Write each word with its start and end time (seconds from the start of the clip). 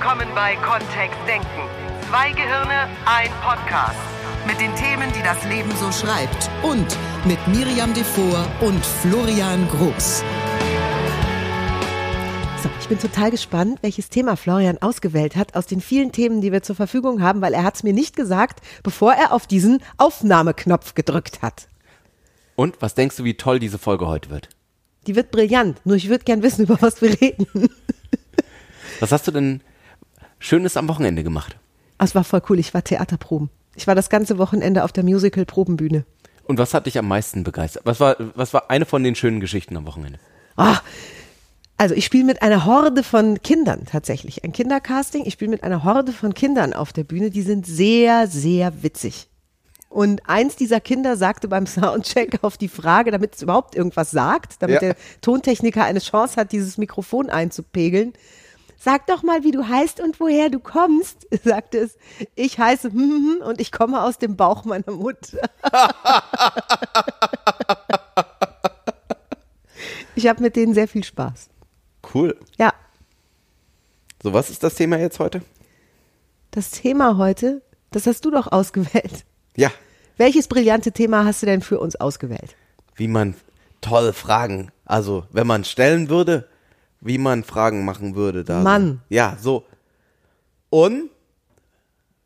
willkommen 0.00 0.28
bei 0.34 0.56
Kontext 0.56 1.18
Denken. 1.28 1.46
Zwei 2.08 2.32
Gehirne, 2.32 2.88
ein 3.04 3.28
Podcast. 3.42 3.98
Mit 4.46 4.58
den 4.58 4.74
Themen, 4.74 5.12
die 5.12 5.22
das 5.22 5.44
Leben 5.44 5.70
so 5.76 5.92
schreibt. 5.92 6.48
Und 6.62 6.96
mit 7.26 7.38
Miriam 7.48 7.92
Devor 7.92 8.46
und 8.62 8.82
Florian 8.82 9.68
Groß. 9.68 10.24
So, 12.62 12.70
ich 12.80 12.88
bin 12.88 12.98
total 12.98 13.30
gespannt, 13.30 13.80
welches 13.82 14.08
Thema 14.08 14.38
Florian 14.38 14.78
ausgewählt 14.78 15.36
hat 15.36 15.54
aus 15.54 15.66
den 15.66 15.82
vielen 15.82 16.12
Themen, 16.12 16.40
die 16.40 16.50
wir 16.50 16.62
zur 16.62 16.76
Verfügung 16.76 17.20
haben, 17.20 17.42
weil 17.42 17.52
er 17.52 17.64
hat 17.64 17.74
es 17.74 17.82
mir 17.82 17.92
nicht 17.92 18.16
gesagt, 18.16 18.60
bevor 18.82 19.12
er 19.12 19.34
auf 19.34 19.46
diesen 19.46 19.82
Aufnahmeknopf 19.98 20.94
gedrückt 20.94 21.42
hat. 21.42 21.68
Und 22.56 22.80
was 22.80 22.94
denkst 22.94 23.16
du, 23.16 23.24
wie 23.24 23.36
toll 23.36 23.58
diese 23.58 23.78
Folge 23.78 24.06
heute 24.06 24.30
wird? 24.30 24.48
Die 25.06 25.14
wird 25.14 25.30
brillant, 25.30 25.84
nur 25.84 25.96
ich 25.96 26.08
würde 26.08 26.24
gern 26.24 26.42
wissen, 26.42 26.62
über 26.64 26.80
was 26.80 27.02
wir 27.02 27.20
reden. 27.20 27.68
Was 28.98 29.12
hast 29.12 29.26
du 29.28 29.30
denn 29.30 29.60
Schönes 30.40 30.76
am 30.76 30.88
Wochenende 30.88 31.22
gemacht? 31.22 31.56
Ah, 31.98 32.04
Es 32.04 32.14
war 32.16 32.24
voll 32.24 32.42
cool, 32.48 32.58
ich 32.58 32.74
war 32.74 32.82
Theaterproben. 32.82 33.50
Ich 33.76 33.86
war 33.86 33.94
das 33.94 34.10
ganze 34.10 34.38
Wochenende 34.38 34.82
auf 34.82 34.90
der 34.92 35.04
Musical-Probenbühne. 35.04 36.04
Und 36.44 36.58
was 36.58 36.74
hat 36.74 36.86
dich 36.86 36.98
am 36.98 37.06
meisten 37.06 37.44
begeistert? 37.44 37.84
Was 37.86 38.00
war, 38.00 38.16
was 38.34 38.52
war 38.52 38.70
eine 38.70 38.84
von 38.86 39.04
den 39.04 39.14
schönen 39.14 39.38
Geschichten 39.40 39.76
am 39.76 39.86
Wochenende? 39.86 40.18
Ah, 40.56 40.78
also 41.76 41.94
ich 41.94 42.04
spiele 42.04 42.24
mit 42.24 42.42
einer 42.42 42.64
Horde 42.64 43.02
von 43.04 43.40
Kindern 43.42 43.84
tatsächlich. 43.86 44.42
Ein 44.42 44.52
Kindercasting. 44.52 45.24
Ich 45.24 45.34
spiele 45.34 45.50
mit 45.52 45.62
einer 45.62 45.84
Horde 45.84 46.12
von 46.12 46.34
Kindern 46.34 46.72
auf 46.72 46.92
der 46.92 47.04
Bühne. 47.04 47.30
Die 47.30 47.42
sind 47.42 47.64
sehr, 47.66 48.26
sehr 48.26 48.82
witzig. 48.82 49.28
Und 49.88 50.28
eins 50.28 50.56
dieser 50.56 50.80
Kinder 50.80 51.16
sagte 51.16 51.48
beim 51.48 51.66
Soundcheck 51.66 52.38
auf 52.42 52.56
die 52.58 52.68
Frage, 52.68 53.10
damit 53.12 53.36
es 53.36 53.42
überhaupt 53.42 53.74
irgendwas 53.76 54.10
sagt, 54.10 54.56
damit 54.62 54.74
Ja. 54.76 54.80
der 54.80 54.96
Tontechniker 55.20 55.84
eine 55.84 56.00
Chance 56.00 56.36
hat, 56.36 56.52
dieses 56.52 56.76
Mikrofon 56.78 57.30
einzupegeln. 57.30 58.12
Sag 58.82 59.06
doch 59.08 59.22
mal, 59.22 59.44
wie 59.44 59.50
du 59.50 59.68
heißt 59.68 60.00
und 60.00 60.20
woher 60.20 60.48
du 60.48 60.58
kommst, 60.58 61.26
sagte 61.44 61.78
es. 61.78 61.98
Ich 62.34 62.58
heiße 62.58 62.90
hm, 62.90 62.98
hm, 62.98 63.38
hm, 63.40 63.46
und 63.46 63.60
ich 63.60 63.72
komme 63.72 64.02
aus 64.02 64.16
dem 64.16 64.36
Bauch 64.36 64.64
meiner 64.64 64.92
Mutter. 64.92 65.38
ich 70.14 70.26
habe 70.26 70.42
mit 70.42 70.56
denen 70.56 70.74
sehr 70.74 70.88
viel 70.88 71.04
Spaß. 71.04 71.48
Cool. 72.14 72.36
Ja, 72.58 72.72
So, 74.22 74.32
was 74.32 74.50
ist 74.50 74.62
das 74.62 74.74
Thema 74.74 74.98
jetzt 74.98 75.18
heute? 75.18 75.42
das 76.52 76.72
Thema 76.72 77.16
heute, 77.16 77.62
das 77.92 78.08
hast 78.08 78.24
du 78.24 78.30
doch 78.32 78.50
ausgewählt. 78.50 79.24
Ja, 79.56 79.70
Welches 80.16 80.48
brillante 80.48 80.90
Thema 80.92 81.24
hast 81.24 81.42
du 81.42 81.46
denn 81.46 81.62
für 81.62 81.78
uns 81.80 81.96
ausgewählt? 81.96 82.56
wie 82.96 83.08
man 83.08 83.34
tolle 83.80 84.12
Fragen, 84.12 84.70
also 84.84 85.24
wenn 85.30 85.46
man 85.46 85.64
stellen 85.64 86.10
würde, 86.10 86.49
wie 87.00 87.18
man 87.18 87.44
Fragen 87.44 87.84
machen 87.84 88.14
würde 88.14 88.44
da. 88.44 88.60
Mann. 88.62 89.00
Ja, 89.08 89.36
so. 89.40 89.64
Und 90.70 91.10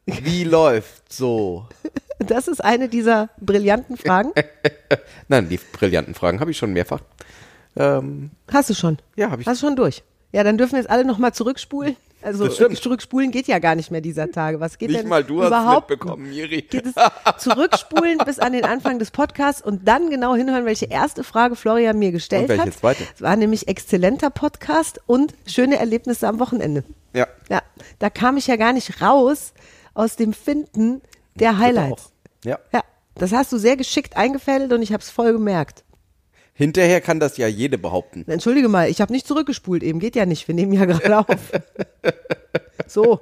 wie 0.07 0.45
läuft 0.45 1.13
so? 1.13 1.67
Das 2.19 2.49
ist 2.49 2.63
eine 2.63 2.89
dieser 2.89 3.31
brillanten 3.41 3.97
Fragen. 3.97 4.33
Nein, 5.29 5.49
die 5.49 5.59
brillanten 5.73 6.15
Fragen 6.15 6.41
habe 6.41 6.51
ich 6.51 6.59
schon 6.59 6.73
mehrfach. 6.73 7.01
Ähm, 7.77 8.31
Hast 8.53 8.71
du 8.71 8.75
schon? 8.75 8.99
Ja, 9.17 9.31
hab 9.31 9.41
ich. 9.41 9.47
Hast 9.47 9.63
du 9.63 9.67
schon 9.67 9.77
durch? 9.77 10.03
Ja, 10.33 10.45
dann 10.45 10.59
dürfen 10.59 10.73
wir 10.73 10.79
jetzt 10.81 10.91
alle 10.91 11.05
nochmal 11.05 11.33
zurückspulen. 11.33 11.97
Also 12.25 12.49
zurückspulen 12.49 13.31
geht 13.31 13.47
ja 13.49 13.59
gar 13.59 13.75
nicht 13.75 13.91
mehr 13.91 14.01
dieser 14.01 14.31
Tage. 14.31 14.59
Was 14.59 14.79
geht 14.79 14.89
nicht 14.89 15.03
denn 15.03 15.09
mal 15.09 15.23
du 15.23 15.41
hast 15.43 15.49
überhaupt? 15.49 15.91
mitbekommen, 15.91 16.29
Miri. 16.31 16.63
Geht 16.63 16.87
es 16.87 16.95
zurückspulen 17.43 18.19
bis 18.25 18.39
an 18.39 18.53
den 18.53 18.65
Anfang 18.65 18.99
des 18.99 19.11
Podcasts 19.11 19.61
und 19.63 19.87
dann 19.87 20.09
genau 20.11 20.35
hinhören, 20.35 20.65
welche 20.65 20.87
erste 20.87 21.23
Frage 21.23 21.55
Florian 21.55 21.99
mir 21.99 22.13
gestellt 22.13 22.45
Und 22.45 22.49
welche 22.49 22.63
hat. 22.67 22.75
zweite? 22.75 23.05
Es 23.15 23.21
war 23.23 23.37
nämlich 23.37 23.69
exzellenter 23.69 24.31
Podcast 24.31 25.01
und 25.07 25.35
schöne 25.47 25.77
Erlebnisse 25.79 26.27
am 26.27 26.41
Wochenende. 26.41 26.83
Ja. 27.13 27.27
Ja, 27.49 27.63
da 27.99 28.11
kam 28.11 28.37
ich 28.39 28.47
ja 28.47 28.57
gar 28.57 28.73
nicht 28.73 29.01
raus 29.03 29.53
aus 29.93 30.17
dem 30.17 30.33
Finden 30.33 31.03
der 31.35 31.59
Highlights. 31.59 32.11
Ja. 32.45 32.59
Ja, 32.73 32.83
das 33.17 33.33
hast 33.33 33.53
du 33.53 33.59
sehr 33.59 33.77
geschickt 33.77 34.17
eingefädelt 34.17 34.73
und 34.73 34.83
ich 34.83 34.93
habe 34.93 35.03
es 35.03 35.11
voll 35.11 35.33
gemerkt. 35.33 35.84
Hinterher 36.57 37.01
kann 37.01 37.19
das 37.19 37.37
ja 37.37 37.49
jede 37.49 37.79
behaupten. 37.79 38.25
Entschuldige 38.29 38.69
mal, 38.69 38.89
ich 38.89 39.01
habe 39.01 39.13
nicht 39.13 39.27
zurückgespult 39.27 39.83
eben, 39.83 39.99
geht 39.99 40.15
ja 40.15 40.25
nicht, 40.25 40.47
wir 40.47 40.55
nehmen 40.55 40.73
ja 40.73 40.85
gerade 40.85 41.19
auf. 41.19 41.53
So, 42.87 43.21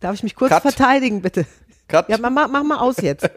darf 0.00 0.14
ich 0.14 0.22
mich 0.22 0.34
kurz 0.34 0.50
Cut. 0.50 0.62
verteidigen, 0.62 1.22
bitte? 1.22 1.46
Cut. 1.88 2.08
Ja, 2.08 2.18
mach, 2.18 2.30
mach, 2.30 2.62
mal 2.62 2.78
aus 2.78 2.96
jetzt. 3.00 3.28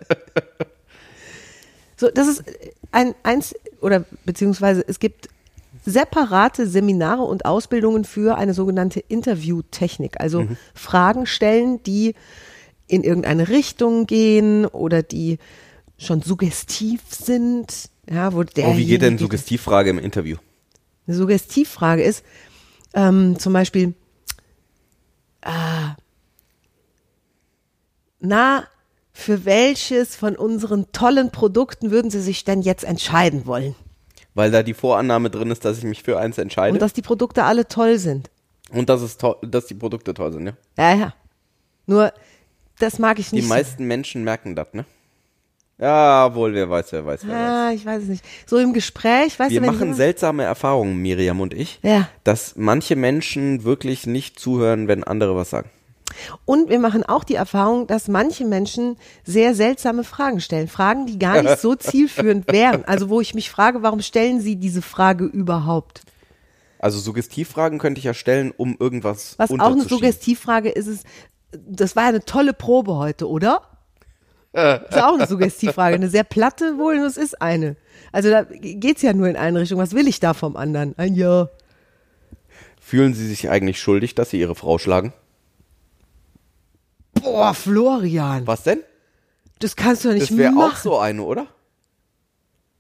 So, 1.96 2.10
das 2.10 2.28
ist 2.28 2.44
ein 2.92 3.16
eins 3.24 3.56
oder 3.80 4.04
beziehungsweise 4.26 4.84
es 4.86 5.00
gibt 5.00 5.30
separate 5.86 6.68
Seminare 6.68 7.22
und 7.22 7.46
Ausbildungen 7.46 8.04
für 8.04 8.38
eine 8.38 8.54
sogenannte 8.54 9.00
Interviewtechnik, 9.00 10.20
also 10.20 10.46
Fragen 10.74 11.26
stellen, 11.26 11.82
die 11.84 12.16
in 12.88 13.04
irgendeine 13.04 13.48
Richtung 13.48 14.06
gehen 14.06 14.66
oder 14.66 15.02
die 15.02 15.38
schon 15.98 16.22
suggestiv 16.22 17.02
sind. 17.10 17.90
Ja, 18.10 18.34
wo 18.34 18.44
der 18.44 18.68
oh, 18.70 18.78
wie 18.78 18.86
geht 18.86 19.02
denn 19.02 19.18
Suggestivfrage 19.18 19.90
im 19.90 20.00
Interview? 20.00 20.38
eine 21.06 21.16
Suggestivfrage 21.18 22.02
ist, 22.04 22.24
ähm, 22.94 23.38
zum 23.38 23.52
Beispiel, 23.54 23.94
äh, 25.42 25.50
na, 28.20 28.66
für 29.12 29.46
welches 29.46 30.16
von 30.16 30.36
unseren 30.36 30.92
tollen 30.92 31.32
Produkten 31.32 31.92
würden 31.92 32.10
Sie 32.10 32.22
sich 32.22 32.46
denn 32.46 32.62
jetzt 32.62 32.84
entscheiden 32.84 33.46
wollen? 33.46 33.76
Weil 34.34 34.50
da 34.50 34.64
die 34.64 34.74
Vorannahme 34.74 35.30
drin 35.30 35.52
ist, 35.52 35.66
dass 35.66 35.78
ich 35.78 35.84
mich 35.84 36.02
für 36.04 36.18
eins 36.18 36.38
entscheide 36.38 36.74
Und 36.74 36.82
dass 36.82 36.94
die 36.94 37.02
Produkte 37.04 37.44
alle 37.44 37.68
toll 37.68 38.00
sind. 38.00 38.32
und 38.72 38.90
dass, 38.90 39.02
es 39.02 39.18
dass 39.44 39.68
die 39.68 39.76
Produkte 39.76 40.14
toll 40.14 40.32
sind, 40.32 40.48
ja. 40.48 40.54
Ja, 40.78 40.96
ja. 40.96 41.14
Nur, 41.86 42.14
das 42.80 42.98
mag 42.98 43.20
ich 43.20 43.30
Die 43.30 43.36
nicht. 43.36 43.44
so. 43.44 43.50
meisten 43.50 43.84
Menschen 43.86 44.24
merken 44.24 44.56
das, 44.56 44.74
ne? 44.74 44.86
Ja, 45.80 46.34
wohl, 46.36 46.54
wer 46.54 46.70
weiß, 46.70 46.92
wer 46.92 47.06
weiß, 47.06 47.22
wer 47.26 47.36
weiß. 47.36 47.50
Ah, 47.52 47.72
ich 47.74 47.86
weiß 47.86 48.04
es 48.04 48.10
nicht. 48.10 48.26
So 48.46 48.58
im 48.58 48.74
Gespräch, 48.74 49.38
weißt 49.40 49.52
Wir 49.52 49.60
du, 49.60 49.68
wenn 49.68 49.74
machen 49.74 49.94
seltsame 49.96 50.44
Erfahrungen, 50.44 50.98
Miriam 51.02 51.42
und 51.42 51.54
ich, 51.54 51.80
Ja. 51.82 52.08
dass 52.24 52.56
manche 52.56 52.96
Menschen 52.96 53.64
wirklich 53.64 54.06
nicht 54.06 54.40
zuhören, 54.40 54.88
wenn 54.88 55.04
andere 55.04 55.36
was 55.36 55.50
sagen. 55.50 55.70
Und 56.46 56.70
wir 56.70 56.80
machen 56.80 57.04
auch 57.04 57.24
die 57.24 57.34
Erfahrung, 57.34 57.88
dass 57.88 58.08
manche 58.08 58.46
Menschen 58.46 58.98
sehr 59.24 59.56
seltsame 59.56 60.04
Fragen 60.04 60.42
stellen. 60.42 60.68
Fragen, 60.68 61.08
die 61.08 61.18
gar 61.18 61.42
nicht 61.42 61.58
so 61.60 61.74
zielführend 61.76 62.52
wären. 62.52 62.86
Also 62.86 63.10
wo 63.10 63.20
ich 63.20 63.34
mich 63.34 63.50
frage, 63.50 63.82
warum 63.82 64.02
stellen 64.02 64.40
sie 64.40 64.56
diese 64.58 64.84
Frage 64.84 65.26
überhaupt? 65.26 66.04
Also 66.78 67.00
Suggestivfragen 67.00 67.80
könnte 67.80 67.98
ich 68.00 68.06
ja 68.06 68.14
stellen, 68.14 68.54
um 68.56 68.76
irgendwas 68.80 69.36
Was 69.38 69.50
auch 69.52 69.60
eine. 69.72 69.84
Suggestivfrage 69.84 70.70
ist, 70.70 70.88
ist, 70.88 71.06
das 71.52 71.96
war 71.96 72.04
ja 72.04 72.10
eine 72.10 72.26
tolle 72.26 72.54
Probe 72.54 72.96
heute, 72.96 73.28
oder? 73.28 73.62
Das 74.54 74.82
ist 74.92 75.02
auch 75.02 75.16
eine 75.16 75.28
Suggestivfrage. 75.28 75.96
Eine 75.96 76.10
sehr 76.10 76.24
platte 76.24 76.78
wohl, 76.78 76.96
und 77.00 77.06
es 77.06 77.18
ist 77.18 77.42
eine. 77.42 77.76
Also 78.12 78.30
da 78.30 78.44
geht's 78.44 79.02
ja 79.02 79.12
nur 79.14 79.28
in 79.28 79.36
eine 79.36 79.60
Richtung. 79.62 79.80
Was 79.80 79.94
will 79.96 80.08
ich 80.08 80.20
da 80.20 80.34
vom 80.34 80.56
anderen? 80.56 80.94
Ein 80.98 81.16
Ja. 81.16 81.50
Fühlen 82.80 83.14
Sie 83.14 83.28
sich 83.28 83.50
eigentlich 83.50 83.82
schuldig, 83.82 84.14
dass 84.14 84.30
Sie 84.30 84.40
Ihre 84.40 84.56
Frau 84.56 84.78
schlagen? 84.78 85.14
Boah, 87.14 87.54
Florian. 87.54 88.46
Was 88.46 88.64
denn? 88.64 88.80
Das 89.60 89.76
kannst 89.76 90.04
du 90.04 90.10
doch 90.10 90.16
nicht 90.16 90.30
Das 90.32 90.38
wäre 90.38 90.52
machen. 90.52 90.72
auch 90.72 90.76
so 90.76 90.98
eine, 91.00 91.24
oder? 91.24 91.48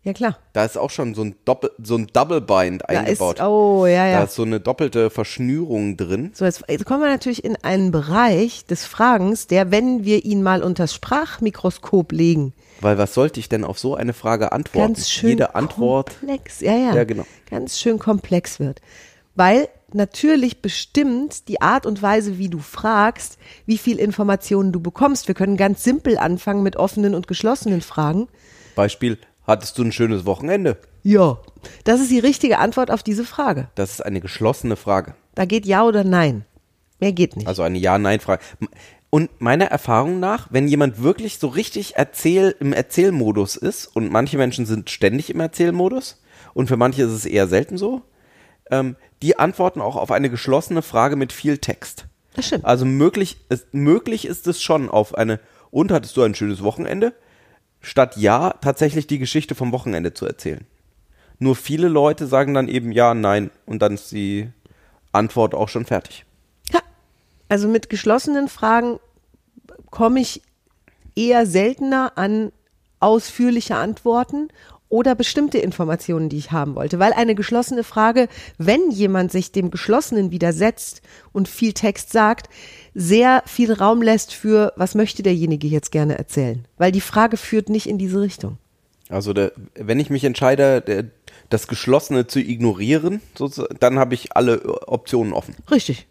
Ja, 0.06 0.12
klar. 0.12 0.38
Da 0.52 0.66
ist 0.66 0.78
auch 0.78 0.90
schon 0.90 1.16
so 1.16 1.22
ein 1.24 1.36
Doppel, 1.46 1.72
so 1.82 1.96
ein 1.96 2.08
Double 2.12 2.42
Bind 2.42 2.82
Da 2.86 3.02
ist, 3.04 3.22
eingebaut. 3.22 3.40
oh, 3.42 3.86
ja, 3.86 4.04
Da 4.04 4.10
ja. 4.12 4.24
ist 4.24 4.36
so 4.36 4.44
eine 4.44 4.60
doppelte 4.60 5.10
Verschnürung 5.10 5.96
drin. 5.96 6.32
So, 6.34 6.44
jetzt, 6.44 6.64
jetzt 6.68 6.84
kommen 6.86 7.02
wir 7.02 7.10
natürlich 7.10 7.46
in 7.46 7.56
einen 7.64 7.92
Bereich 7.92 8.66
des 8.66 8.86
Fragens, 8.86 9.48
der, 9.48 9.72
wenn 9.72 10.04
wir 10.04 10.26
ihn 10.26 10.44
mal 10.44 10.62
unters 10.62 10.94
Sprachmikroskop 10.94 12.12
legen, 12.12 12.54
Weil 12.82 12.98
was 12.98 13.14
sollte 13.14 13.40
ich 13.40 13.48
denn 13.48 13.64
auf 13.64 13.80
so 13.80 13.96
eine 13.96 14.12
Frage 14.14 14.52
antworten? 14.52 14.94
ganz 14.94 15.10
schön 15.10 15.30
Jede 15.30 15.56
Antwort. 15.56 16.18
komplex, 16.20 16.60
ja, 16.60 16.76
ja, 16.76 16.94
Ja, 16.96 17.04
genau. 17.06 17.24
ganz 17.50 17.80
schön 17.80 17.98
komplex 17.98 18.60
wird. 18.60 18.82
Weil 19.36 19.70
natürlich 19.94 20.62
bestimmt 20.62 21.48
die 21.48 21.62
Art 21.62 21.86
und 21.86 22.02
Weise, 22.02 22.38
wie 22.38 22.50
du 22.50 22.60
fragst, 22.60 23.38
wie 23.66 23.78
viel 23.78 24.00
Informationen 24.00 24.72
du 24.74 24.80
bekommst. 24.82 25.28
Wir 25.30 25.36
können 25.36 25.56
ganz 25.56 25.84
simpel 25.84 26.18
anfangen 26.18 26.62
mit 26.62 26.76
offenen 26.76 27.16
und 27.16 27.28
geschlossenen 27.28 27.82
Fragen. 27.82 28.28
Beispiel, 28.76 29.18
hattest 29.46 29.78
du 29.78 29.84
ein 29.84 29.92
schönes 29.92 30.26
Wochenende? 30.26 30.78
Ja. 31.04 31.40
Das 31.84 32.00
ist 32.00 32.12
die 32.12 32.20
richtige 32.20 32.60
Antwort 32.60 32.92
auf 32.92 33.04
diese 33.04 33.26
Frage. 33.26 33.68
Das 33.76 33.92
ist 33.92 34.02
eine 34.06 34.22
geschlossene 34.22 34.76
Frage. 34.76 35.16
Da 35.36 35.46
geht 35.46 35.66
Ja 35.66 35.84
oder 35.84 36.04
Nein. 36.04 36.46
Mehr 37.00 37.12
geht 37.12 37.36
nicht. 37.36 37.48
Also 37.48 37.64
eine 37.64 37.78
Ja-Nein-Frage. 37.78 38.42
Und 39.10 39.30
meiner 39.42 39.66
Erfahrung 39.66 40.20
nach, 40.20 40.48
wenn 40.52 40.68
jemand 40.68 41.04
wirklich 41.04 41.38
so 41.38 41.48
richtig 41.48 41.98
erzähl, 41.98 42.56
im 42.60 42.74
Erzählmodus 42.74 43.56
ist, 43.56 43.88
und 43.88 44.12
manche 44.12 44.38
Menschen 44.38 44.66
sind 44.66 44.90
ständig 44.90 45.30
im 45.30 45.40
Erzählmodus, 45.40 46.22
und 46.54 46.68
für 46.68 46.78
manche 46.78 47.04
ist 47.04 47.12
es 47.12 47.26
eher 47.26 47.48
selten 47.48 47.78
so, 47.78 48.02
ähm, 48.72 48.96
die 49.22 49.38
antworten 49.38 49.82
auch 49.82 49.98
auf 49.98 50.12
eine 50.12 50.30
geschlossene 50.30 50.82
Frage 50.82 51.16
mit 51.16 51.34
viel 51.34 51.58
Text. 51.58 52.08
Das 52.36 52.48
stimmt. 52.48 52.66
Also 52.66 52.86
möglich 52.86 53.38
ist, 53.50 53.74
möglich 53.74 54.26
ist 54.26 54.48
es 54.48 54.62
schon 54.62 54.90
auf 54.90 55.16
eine, 55.16 55.40
und 55.70 55.92
hattest 55.92 56.18
du 56.18 56.24
ein 56.24 56.36
schönes 56.36 56.64
Wochenende? 56.64 57.14
Statt 57.84 58.16
ja, 58.16 58.56
tatsächlich 58.62 59.08
die 59.08 59.20
Geschichte 59.20 59.56
vom 59.56 59.74
Wochenende 59.74 60.14
zu 60.14 60.26
erzählen. 60.26 60.66
Nur 61.38 61.56
viele 61.56 61.90
Leute 61.90 62.28
sagen 62.28 62.54
dann 62.54 62.70
eben 62.70 62.94
ja, 62.94 63.14
nein, 63.14 63.52
und 63.66 63.82
dann 63.82 63.96
ist 63.96 64.14
die 64.14 64.50
Antwort 65.12 65.54
auch 65.54 65.68
schon 65.68 65.86
fertig. 65.86 66.26
Ja. 66.72 66.80
Also 67.50 67.68
mit 67.68 67.90
geschlossenen 67.90 68.48
Fragen 68.48 69.00
komme 69.92 70.22
ich 70.22 70.42
eher 71.16 71.46
seltener 71.46 72.14
an 72.16 72.54
ausführliche 73.02 73.76
Antworten 73.76 74.48
oder 74.94 75.16
bestimmte 75.16 75.58
Informationen, 75.58 76.30
die 76.30 76.38
ich 76.38 76.52
haben 76.52 76.76
wollte. 76.76 77.00
Weil 77.00 77.14
eine 77.14 77.34
geschlossene 77.34 77.84
Frage, 77.84 78.28
wenn 78.60 78.92
jemand 78.92 79.32
sich 79.32 79.52
dem 79.52 79.72
Geschlossenen 79.72 80.30
widersetzt 80.30 81.02
und 81.32 81.48
viel 81.48 81.74
Text 81.74 82.12
sagt, 82.12 82.48
sehr 82.94 83.42
viel 83.48 83.74
Raum 83.74 84.04
lässt 84.04 84.36
für, 84.36 84.72
was 84.76 84.94
möchte 84.94 85.24
derjenige 85.24 85.68
jetzt 85.68 85.92
gerne 85.92 86.20
erzählen. 86.20 86.68
Weil 86.78 86.92
die 86.92 87.02
Frage 87.02 87.38
führt 87.38 87.70
nicht 87.70 87.88
in 87.88 87.98
diese 87.98 88.22
Richtung. 88.22 88.60
Also 89.10 89.34
der, 89.34 89.54
wenn 89.74 90.00
ich 90.00 90.12
mich 90.12 90.26
entscheide, 90.26 90.82
der, 90.82 91.06
das 91.50 91.68
Geschlossene 91.68 92.28
zu 92.28 92.40
ignorieren, 92.40 93.20
dann 93.80 93.98
habe 93.98 94.14
ich 94.14 94.38
alle 94.38 94.88
Optionen 94.88 95.34
offen. 95.34 95.56
Richtig. 95.72 96.06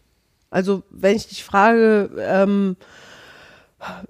Also 0.50 0.82
wenn 0.90 1.14
ich 1.14 1.28
dich 1.28 1.44
frage, 1.44 2.10
ähm, 2.18 2.76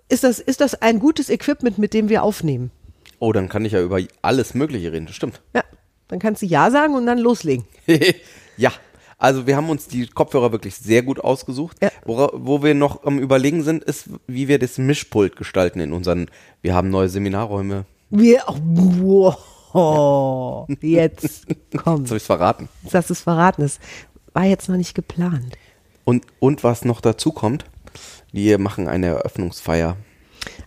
ist, 0.08 0.24
das, 0.24 0.38
ist 0.38 0.62
das 0.62 0.80
ein 0.80 0.98
gutes 0.98 1.28
Equipment, 1.28 1.76
mit 1.76 1.92
dem 1.92 2.08
wir 2.08 2.22
aufnehmen? 2.22 2.70
Oh, 3.22 3.30
dann 3.30 3.48
kann 3.48 3.64
ich 3.64 3.70
ja 3.70 3.80
über 3.80 4.00
alles 4.20 4.52
Mögliche 4.54 4.90
reden, 4.90 5.06
das 5.06 5.14
stimmt. 5.14 5.40
Ja, 5.54 5.62
dann 6.08 6.18
kannst 6.18 6.42
du 6.42 6.46
Ja 6.46 6.72
sagen 6.72 6.96
und 6.96 7.06
dann 7.06 7.18
loslegen. 7.18 7.64
ja, 8.56 8.72
also 9.16 9.46
wir 9.46 9.56
haben 9.56 9.70
uns 9.70 9.86
die 9.86 10.08
Kopfhörer 10.08 10.50
wirklich 10.50 10.74
sehr 10.74 11.04
gut 11.04 11.20
ausgesucht. 11.20 11.76
Ja. 11.80 11.92
Wora, 12.04 12.30
wo 12.34 12.64
wir 12.64 12.74
noch 12.74 13.04
am 13.04 13.20
Überlegen 13.20 13.62
sind, 13.62 13.84
ist, 13.84 14.08
wie 14.26 14.48
wir 14.48 14.58
das 14.58 14.76
Mischpult 14.76 15.36
gestalten 15.36 15.78
in 15.78 15.92
unseren, 15.92 16.32
wir 16.62 16.74
haben 16.74 16.90
neue 16.90 17.08
Seminarräume. 17.08 17.84
Wir, 18.10 18.42
oh, 18.48 19.36
wow, 19.72 20.68
jetzt 20.80 21.46
komm. 21.76 22.00
Jetzt 22.00 22.10
habe 22.10 22.16
ich 22.16 22.24
verraten. 22.24 22.68
Jetzt 22.82 22.94
hast 22.96 23.10
du 23.10 23.12
es 23.12 23.20
verraten. 23.20 23.62
Das 23.62 23.78
war 24.32 24.46
jetzt 24.46 24.68
noch 24.68 24.76
nicht 24.76 24.96
geplant. 24.96 25.56
Und, 26.02 26.26
und 26.40 26.64
was 26.64 26.84
noch 26.84 27.00
dazu 27.00 27.30
kommt, 27.30 27.66
wir 28.32 28.58
machen 28.58 28.88
eine 28.88 29.06
Eröffnungsfeier. 29.06 29.96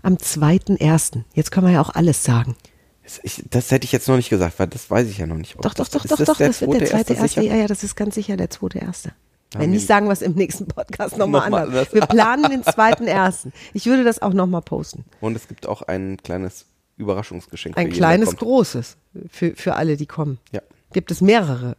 Am 0.02 0.16
2.1. 0.16 1.24
Jetzt 1.34 1.52
können 1.52 1.68
wir 1.68 1.74
ja 1.74 1.82
auch 1.82 1.94
alles 1.94 2.24
sagen. 2.24 2.56
Das, 3.04 3.20
ich, 3.22 3.44
das 3.50 3.72
hätte 3.72 3.86
ich 3.86 3.92
jetzt 3.92 4.08
noch 4.08 4.16
nicht 4.16 4.30
gesagt, 4.30 4.58
weil 4.58 4.68
das 4.68 4.90
weiß 4.90 5.08
ich 5.08 5.20
ja 5.20 5.28
noch 5.28 5.38
nicht. 5.38 5.56
Doch, 5.56 5.74
doch, 5.74 5.74
das, 5.74 5.90
doch, 5.92 6.06
ist 6.06 6.12
doch, 6.12 6.18
das 6.18 6.28
doch, 6.28 6.38
das 6.38 6.62
wird 6.62 6.82
der 6.82 6.88
zweite 6.88 7.14
erste? 7.14 7.42
Ja, 7.44 7.56
ja, 7.56 7.68
das 7.68 7.84
ist 7.84 7.96
ganz 7.96 8.16
sicher 8.16 8.36
der 8.36 8.50
zweite 8.50 8.80
erste. 8.80 9.12
Wenn 9.58 9.72
nicht, 9.72 9.88
sagen 9.88 10.08
wir 10.08 10.12
es 10.12 10.22
im 10.22 10.34
nächsten 10.34 10.68
Podcast 10.68 11.18
nochmal 11.18 11.50
Nochmal 11.50 11.68
anders. 11.68 11.94
Wir 11.94 12.02
planen 12.02 12.50
den 12.50 12.64
zweiten 12.64 13.08
ersten. 13.08 13.54
Ich 13.74 13.86
würde 13.86 14.04
das 14.04 14.22
auch 14.22 14.34
nochmal 14.34 14.62
posten. 14.62 15.06
Und 15.22 15.36
es 15.36 15.48
gibt 15.48 15.68
auch 15.68 15.82
ein 15.84 16.18
kleines 16.18 16.66
Überraschungsgeschenk. 16.98 17.78
Ein 17.78 17.90
kleines, 17.90 18.36
großes 18.36 18.98
für, 19.30 19.56
für 19.56 19.76
alle, 19.76 19.98
die 19.98 20.08
kommen. 20.08 20.40
Ja. 20.52 20.62
Gibt 20.94 21.12
es 21.12 21.22
mehrere 21.22 21.78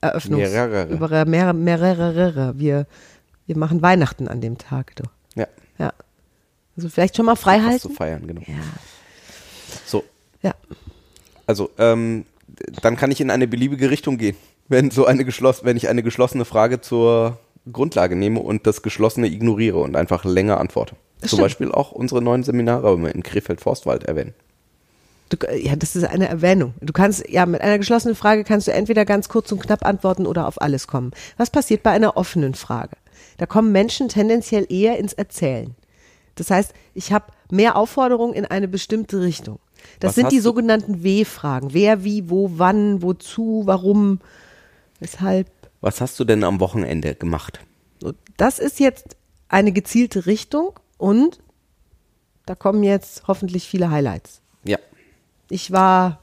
Eröffnungs... 0.00 0.50
Mehrere. 0.50 0.92
Über 0.92 1.24
mehrere, 1.24 1.54
mehrere. 1.54 2.58
Wir, 2.58 2.86
wir 3.46 3.56
machen 3.56 3.82
Weihnachten 3.82 4.28
an 4.28 4.40
dem 4.40 4.58
Tag, 4.58 4.96
du. 4.96 5.04
Ja. 5.34 5.46
Ja. 5.78 5.92
Also 6.76 6.88
vielleicht 6.88 7.16
schon 7.16 7.26
mal 7.26 7.36
frei 7.36 7.58
Was 7.58 7.64
halten? 7.66 7.80
zu 7.80 7.88
feiern, 7.90 8.26
genau. 8.26 8.40
Ja. 8.46 8.54
So, 9.86 10.04
Ja. 10.42 10.54
also 11.46 11.70
ähm, 11.78 12.24
dann 12.82 12.96
kann 12.96 13.10
ich 13.10 13.20
in 13.20 13.30
eine 13.30 13.46
beliebige 13.46 13.90
Richtung 13.90 14.18
gehen, 14.18 14.36
wenn 14.68 14.90
so 14.90 15.06
eine 15.06 15.24
geschlossen, 15.24 15.64
wenn 15.64 15.76
ich 15.76 15.88
eine 15.88 16.02
geschlossene 16.02 16.44
Frage 16.44 16.80
zur 16.80 17.38
Grundlage 17.70 18.16
nehme 18.16 18.40
und 18.40 18.66
das 18.66 18.82
Geschlossene 18.82 19.28
ignoriere 19.28 19.78
und 19.78 19.96
einfach 19.96 20.24
länger 20.24 20.58
antworte. 20.58 20.96
Das 21.20 21.30
Zum 21.30 21.36
stimmt. 21.38 21.42
Beispiel 21.44 21.72
auch 21.72 21.92
unsere 21.92 22.20
neuen 22.20 22.42
Seminare 22.42 22.92
in 23.10 23.22
Krefeld-Forstwald 23.22 24.04
erwähnen. 24.04 24.34
Du, 25.28 25.36
ja, 25.56 25.76
das 25.76 25.94
ist 25.96 26.04
eine 26.04 26.28
Erwähnung. 26.28 26.74
Du 26.80 26.92
kannst, 26.92 27.26
ja, 27.28 27.46
mit 27.46 27.60
einer 27.62 27.78
geschlossenen 27.78 28.16
Frage 28.16 28.44
kannst 28.44 28.66
du 28.66 28.72
entweder 28.72 29.04
ganz 29.04 29.28
kurz 29.28 29.50
und 29.52 29.62
knapp 29.62 29.86
antworten 29.86 30.26
oder 30.26 30.46
auf 30.46 30.60
alles 30.60 30.86
kommen. 30.86 31.12
Was 31.38 31.48
passiert 31.48 31.82
bei 31.82 31.90
einer 31.90 32.16
offenen 32.16 32.54
Frage? 32.54 32.96
Da 33.38 33.46
kommen 33.46 33.72
Menschen 33.72 34.08
tendenziell 34.08 34.66
eher 34.70 34.98
ins 34.98 35.12
Erzählen. 35.14 35.74
Das 36.34 36.50
heißt, 36.50 36.72
ich 36.94 37.12
habe 37.12 37.26
mehr 37.50 37.76
Aufforderungen 37.76 38.34
in 38.34 38.46
eine 38.46 38.68
bestimmte 38.68 39.20
Richtung. 39.20 39.58
Das 40.00 40.10
Was 40.10 40.14
sind 40.16 40.32
die 40.32 40.40
sogenannten 40.40 41.02
W-Fragen. 41.02 41.74
Wer, 41.74 42.04
wie, 42.04 42.30
wo, 42.30 42.52
wann, 42.56 43.02
wozu, 43.02 43.62
warum, 43.64 44.20
weshalb. 45.00 45.48
Was 45.80 46.00
hast 46.00 46.18
du 46.20 46.24
denn 46.24 46.44
am 46.44 46.60
Wochenende 46.60 47.14
gemacht? 47.14 47.60
Das 48.36 48.58
ist 48.58 48.80
jetzt 48.80 49.16
eine 49.48 49.72
gezielte 49.72 50.26
Richtung 50.26 50.78
und 50.98 51.40
da 52.46 52.54
kommen 52.54 52.82
jetzt 52.82 53.28
hoffentlich 53.28 53.68
viele 53.68 53.90
Highlights. 53.90 54.40
Ja. 54.64 54.78
Ich 55.50 55.70
war 55.70 56.20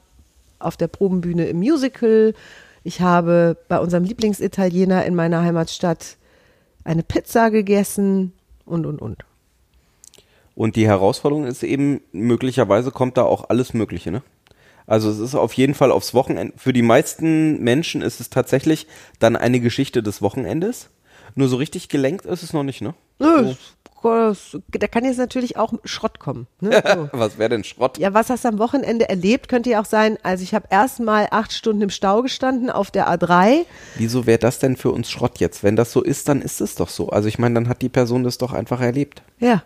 auf 0.58 0.76
der 0.76 0.88
Probenbühne 0.88 1.46
im 1.46 1.58
Musical. 1.58 2.34
Ich 2.82 3.00
habe 3.00 3.56
bei 3.68 3.78
unserem 3.78 4.04
Lieblingsitaliener 4.04 5.04
in 5.04 5.14
meiner 5.14 5.42
Heimatstadt 5.42 6.16
eine 6.84 7.02
Pizza 7.02 7.50
gegessen 7.50 8.32
und, 8.64 8.86
und, 8.86 9.00
und. 9.00 9.24
Und 10.60 10.76
die 10.76 10.86
Herausforderung 10.86 11.46
ist 11.46 11.62
eben, 11.62 12.02
möglicherweise 12.12 12.90
kommt 12.90 13.16
da 13.16 13.22
auch 13.22 13.48
alles 13.48 13.72
Mögliche, 13.72 14.10
ne? 14.10 14.22
Also 14.86 15.08
es 15.08 15.18
ist 15.18 15.34
auf 15.34 15.54
jeden 15.54 15.72
Fall 15.72 15.90
aufs 15.90 16.12
Wochenende. 16.12 16.52
Für 16.58 16.74
die 16.74 16.82
meisten 16.82 17.62
Menschen 17.62 18.02
ist 18.02 18.20
es 18.20 18.28
tatsächlich 18.28 18.86
dann 19.20 19.36
eine 19.36 19.60
Geschichte 19.60 20.02
des 20.02 20.20
Wochenendes. 20.20 20.90
Nur 21.34 21.48
so 21.48 21.56
richtig 21.56 21.88
gelenkt 21.88 22.26
ist 22.26 22.42
es 22.42 22.52
noch 22.52 22.62
nicht, 22.62 22.82
ne? 22.82 22.92
Nö, 23.18 23.54
Da 24.02 24.86
kann 24.86 25.06
jetzt 25.06 25.16
natürlich 25.16 25.56
auch 25.56 25.72
Schrott 25.86 26.18
kommen. 26.18 26.46
Ne? 26.60 26.82
So. 26.94 27.08
Was 27.18 27.38
wäre 27.38 27.48
denn 27.48 27.64
Schrott? 27.64 27.96
Ja, 27.96 28.12
was 28.12 28.28
hast 28.28 28.44
du 28.44 28.48
am 28.48 28.58
Wochenende 28.58 29.08
erlebt? 29.08 29.48
Könnte 29.48 29.70
ja 29.70 29.80
auch 29.80 29.86
sein, 29.86 30.18
also 30.22 30.42
ich 30.42 30.52
habe 30.52 30.66
erstmal 30.68 31.28
acht 31.30 31.54
Stunden 31.54 31.80
im 31.80 31.90
Stau 31.90 32.20
gestanden 32.20 32.68
auf 32.68 32.90
der 32.90 33.08
A3. 33.08 33.64
Wieso 33.96 34.26
wäre 34.26 34.38
das 34.38 34.58
denn 34.58 34.76
für 34.76 34.90
uns 34.90 35.10
Schrott 35.10 35.38
jetzt? 35.38 35.62
Wenn 35.64 35.76
das 35.76 35.90
so 35.90 36.02
ist, 36.02 36.28
dann 36.28 36.42
ist 36.42 36.60
es 36.60 36.74
doch 36.74 36.90
so. 36.90 37.08
Also 37.08 37.28
ich 37.28 37.38
meine, 37.38 37.54
dann 37.54 37.68
hat 37.70 37.80
die 37.80 37.88
Person 37.88 38.24
das 38.24 38.36
doch 38.36 38.52
einfach 38.52 38.82
erlebt. 38.82 39.22
Ja. 39.38 39.62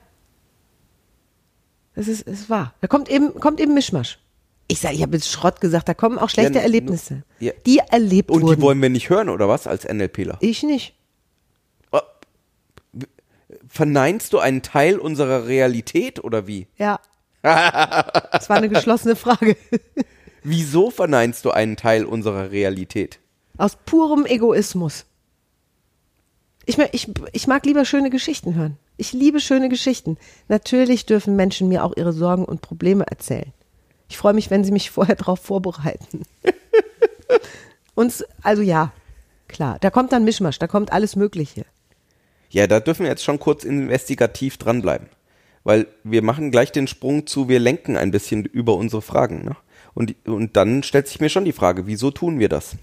Es 1.94 2.08
ist, 2.08 2.26
es 2.26 2.50
wahr. 2.50 2.74
Da 2.80 2.86
kommt 2.88 3.08
eben, 3.08 3.34
kommt 3.40 3.60
eben 3.60 3.74
Mischmasch. 3.74 4.18
Ich 4.66 4.80
sage, 4.80 4.94
ich 4.94 5.02
habe 5.02 5.14
jetzt 5.14 5.30
Schrott 5.30 5.60
gesagt, 5.60 5.88
da 5.88 5.94
kommen 5.94 6.18
auch 6.18 6.30
schlechte 6.30 6.54
Ja, 6.54 6.60
Erlebnisse. 6.62 7.22
ja. 7.38 7.52
Die 7.66 7.78
erlebt 7.78 8.30
Und 8.30 8.42
wurden. 8.42 8.56
die 8.56 8.62
wollen 8.62 8.80
wir 8.82 8.88
nicht 8.88 9.10
hören, 9.10 9.28
oder 9.28 9.48
was, 9.48 9.66
als 9.66 9.84
NLPler? 9.84 10.38
ich 10.40 10.62
nicht. 10.62 10.94
Oh. 11.92 12.00
Verneinst 13.68 14.32
du 14.32 14.38
einen 14.38 14.62
Teil 14.62 14.98
unserer 14.98 15.46
Realität 15.46 16.22
oder 16.22 16.46
wie? 16.46 16.66
Ja. 16.78 16.98
Das 17.42 18.48
war 18.48 18.56
eine 18.56 18.70
geschlossene 18.70 19.16
Frage. 19.16 19.56
Wieso 20.42 20.90
verneinst 20.90 21.44
du 21.44 21.50
einen 21.50 21.76
Teil 21.76 22.04
unserer 22.06 22.50
Realität? 22.50 23.18
Aus 23.58 23.76
purem 23.84 24.24
Egoismus. 24.26 25.04
Ich, 26.64 26.78
ich, 26.78 27.08
ich 27.32 27.46
mag 27.46 27.66
lieber 27.66 27.84
schöne 27.84 28.08
Geschichten 28.08 28.54
hören. 28.54 28.78
Ich 28.96 29.12
liebe 29.12 29.40
schöne 29.40 29.68
Geschichten. 29.68 30.16
Natürlich 30.48 31.06
dürfen 31.06 31.36
Menschen 31.36 31.68
mir 31.68 31.84
auch 31.84 31.96
ihre 31.96 32.12
Sorgen 32.12 32.44
und 32.44 32.60
Probleme 32.60 33.06
erzählen. 33.06 33.52
Ich 34.08 34.16
freue 34.16 34.34
mich, 34.34 34.50
wenn 34.50 34.64
sie 34.64 34.72
mich 34.72 34.90
vorher 34.92 35.16
darauf 35.16 35.40
vorbereiten. 35.40 36.22
Und 37.94 38.26
also 38.42 38.62
ja, 38.62 38.92
klar, 39.48 39.78
da 39.80 39.90
kommt 39.90 40.12
dann 40.12 40.24
Mischmasch, 40.24 40.58
da 40.58 40.66
kommt 40.66 40.92
alles 40.92 41.14
Mögliche. 41.14 41.64
Ja, 42.50 42.66
da 42.66 42.80
dürfen 42.80 43.04
wir 43.04 43.10
jetzt 43.10 43.24
schon 43.24 43.38
kurz 43.38 43.64
investigativ 43.64 44.58
dranbleiben. 44.58 45.08
Weil 45.64 45.86
wir 46.02 46.22
machen 46.22 46.50
gleich 46.50 46.72
den 46.72 46.86
Sprung 46.86 47.26
zu, 47.26 47.48
wir 47.48 47.58
lenken 47.58 47.96
ein 47.96 48.10
bisschen 48.10 48.44
über 48.44 48.74
unsere 48.74 49.00
Fragen. 49.00 49.44
Ne? 49.44 49.56
Und, 49.94 50.14
und 50.26 50.56
dann 50.56 50.82
stellt 50.82 51.08
sich 51.08 51.20
mir 51.20 51.30
schon 51.30 51.44
die 51.44 51.52
Frage, 51.52 51.86
wieso 51.86 52.10
tun 52.10 52.38
wir 52.38 52.48
das? 52.48 52.76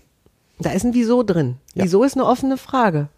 Da 0.59 0.71
ist 0.71 0.83
ein 0.83 0.93
Wieso 0.93 1.23
drin. 1.23 1.57
Ja. 1.73 1.83
Wieso 1.83 2.03
ist 2.03 2.15
eine 2.15 2.25
offene 2.25 2.57
Frage. 2.57 3.09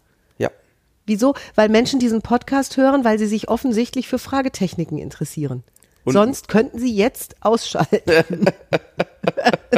Wieso? 1.06 1.34
Weil 1.54 1.68
Menschen 1.68 2.00
diesen 2.00 2.22
Podcast 2.22 2.76
hören, 2.76 3.04
weil 3.04 3.18
sie 3.18 3.26
sich 3.26 3.48
offensichtlich 3.48 4.08
für 4.08 4.18
Fragetechniken 4.18 4.98
interessieren. 4.98 5.62
Und- 6.04 6.12
Sonst 6.14 6.48
könnten 6.48 6.78
sie 6.78 6.94
jetzt 6.94 7.36
ausschalten. 7.40 8.00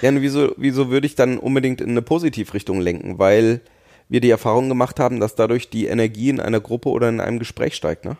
Ja, 0.00 0.08
und 0.08 0.20
wieso, 0.20 0.52
wieso 0.56 0.90
würde 0.90 1.06
ich 1.06 1.14
dann 1.14 1.38
unbedingt 1.38 1.80
in 1.80 1.90
eine 1.90 2.02
Positivrichtung 2.02 2.80
lenken? 2.80 3.20
Weil 3.20 3.60
wir 4.08 4.20
die 4.20 4.30
Erfahrung 4.30 4.68
gemacht 4.68 4.98
haben, 4.98 5.20
dass 5.20 5.36
dadurch 5.36 5.70
die 5.70 5.86
Energie 5.86 6.28
in 6.28 6.40
einer 6.40 6.58
Gruppe 6.58 6.88
oder 6.88 7.08
in 7.08 7.20
einem 7.20 7.38
Gespräch 7.38 7.76
steigt, 7.76 8.04
ne? 8.04 8.16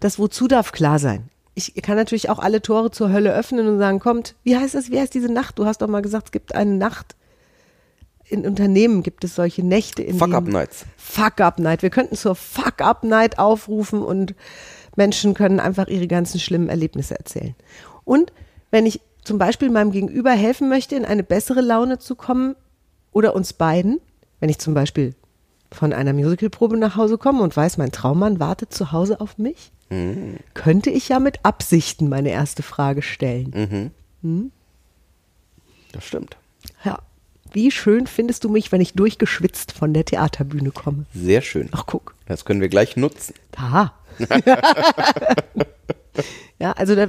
Das 0.00 0.18
Wozu 0.18 0.48
darf 0.48 0.72
klar 0.72 0.98
sein. 0.98 1.30
Ich 1.54 1.72
kann 1.76 1.96
natürlich 1.96 2.28
auch 2.28 2.40
alle 2.40 2.60
Tore 2.60 2.90
zur 2.90 3.10
Hölle 3.10 3.32
öffnen 3.34 3.66
und 3.66 3.78
sagen, 3.78 4.00
kommt, 4.00 4.34
wie 4.42 4.56
heißt 4.56 4.74
das, 4.74 4.90
wie 4.90 5.00
heißt 5.00 5.14
diese 5.14 5.32
Nacht? 5.32 5.58
Du 5.58 5.64
hast 5.64 5.80
doch 5.80 5.88
mal 5.88 6.02
gesagt, 6.02 6.26
es 6.26 6.32
gibt 6.32 6.54
eine 6.54 6.74
Nacht. 6.74 7.16
In 8.26 8.46
Unternehmen 8.46 9.02
gibt 9.02 9.24
es 9.24 9.34
solche 9.34 9.62
Nächte. 9.62 10.02
In 10.02 10.18
Fuck 10.18 10.34
up 10.34 10.46
nights. 10.46 10.86
Fuck 10.96 11.40
up 11.40 11.58
Night. 11.58 11.82
Wir 11.82 11.90
könnten 11.90 12.16
zur 12.16 12.34
Fuck 12.34 12.80
up 12.80 13.04
Night 13.04 13.38
aufrufen 13.38 14.02
und 14.02 14.34
Menschen 14.96 15.34
können 15.34 15.60
einfach 15.60 15.88
ihre 15.88 16.06
ganzen 16.06 16.40
schlimmen 16.40 16.68
Erlebnisse 16.68 17.18
erzählen. 17.18 17.54
Und 18.04 18.32
wenn 18.70 18.86
ich 18.86 19.00
zum 19.22 19.38
Beispiel 19.38 19.70
meinem 19.70 19.90
Gegenüber 19.90 20.30
helfen 20.32 20.68
möchte, 20.68 20.96
in 20.96 21.04
eine 21.04 21.22
bessere 21.22 21.60
Laune 21.60 21.98
zu 21.98 22.14
kommen 22.14 22.56
oder 23.12 23.34
uns 23.34 23.52
beiden, 23.52 24.00
wenn 24.40 24.48
ich 24.48 24.58
zum 24.58 24.74
Beispiel 24.74 25.14
von 25.70 25.92
einer 25.92 26.12
Musicalprobe 26.12 26.76
nach 26.76 26.96
Hause 26.96 27.18
komme 27.18 27.42
und 27.42 27.56
weiß, 27.56 27.78
mein 27.78 27.92
Traummann 27.92 28.40
wartet 28.40 28.72
zu 28.72 28.92
Hause 28.92 29.20
auf 29.20 29.38
mich, 29.38 29.72
könnte 30.54 30.90
ich 30.90 31.08
ja 31.08 31.20
mit 31.20 31.44
Absichten 31.44 32.08
meine 32.08 32.30
erste 32.30 32.62
Frage 32.62 33.02
stellen. 33.02 33.92
Das 35.92 36.04
stimmt. 36.04 36.36
Ja. 36.84 36.98
Wie 37.54 37.70
schön 37.70 38.08
findest 38.08 38.42
du 38.42 38.48
mich, 38.48 38.72
wenn 38.72 38.80
ich 38.80 38.94
durchgeschwitzt 38.94 39.72
von 39.72 39.94
der 39.94 40.04
Theaterbühne 40.04 40.72
komme? 40.72 41.06
Sehr 41.14 41.40
schön. 41.40 41.68
Ach, 41.70 41.84
guck. 41.86 42.14
Das 42.26 42.44
können 42.44 42.60
wir 42.60 42.68
gleich 42.68 42.96
nutzen. 42.96 43.34
Aha. 43.56 43.94
ja, 46.58 46.72
also 46.72 46.96
da 46.96 47.06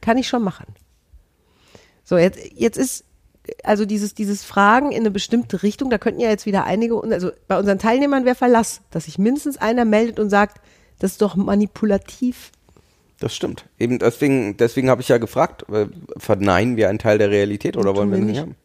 kann 0.00 0.16
ich 0.16 0.28
schon 0.28 0.42
machen. 0.42 0.64
So, 2.04 2.16
jetzt, 2.16 2.38
jetzt 2.54 2.78
ist 2.78 3.04
also 3.64 3.84
dieses, 3.84 4.14
dieses 4.14 4.44
Fragen 4.44 4.92
in 4.92 5.00
eine 5.00 5.10
bestimmte 5.10 5.62
Richtung, 5.62 5.90
da 5.90 5.98
könnten 5.98 6.20
ja 6.20 6.30
jetzt 6.30 6.46
wieder 6.46 6.64
einige, 6.64 7.02
also 7.02 7.30
bei 7.46 7.58
unseren 7.58 7.78
Teilnehmern 7.78 8.24
wäre 8.24 8.34
Verlass, 8.34 8.80
dass 8.90 9.04
sich 9.04 9.18
mindestens 9.18 9.58
einer 9.58 9.84
meldet 9.84 10.18
und 10.18 10.30
sagt, 10.30 10.60
das 11.00 11.12
ist 11.12 11.22
doch 11.22 11.36
manipulativ. 11.36 12.50
Das 13.18 13.34
stimmt. 13.34 13.66
Eben 13.78 13.98
deswegen, 13.98 14.56
deswegen 14.56 14.88
habe 14.88 15.02
ich 15.02 15.08
ja 15.08 15.18
gefragt, 15.18 15.68
äh, 15.68 15.86
verneinen 16.16 16.76
wir 16.76 16.88
einen 16.88 16.98
Teil 16.98 17.18
der 17.18 17.30
Realität 17.30 17.76
oder 17.76 17.94
wollen 17.94 18.10
wir 18.10 18.18
nicht 18.18 18.26
nicht. 18.28 18.40
haben? 18.40 18.56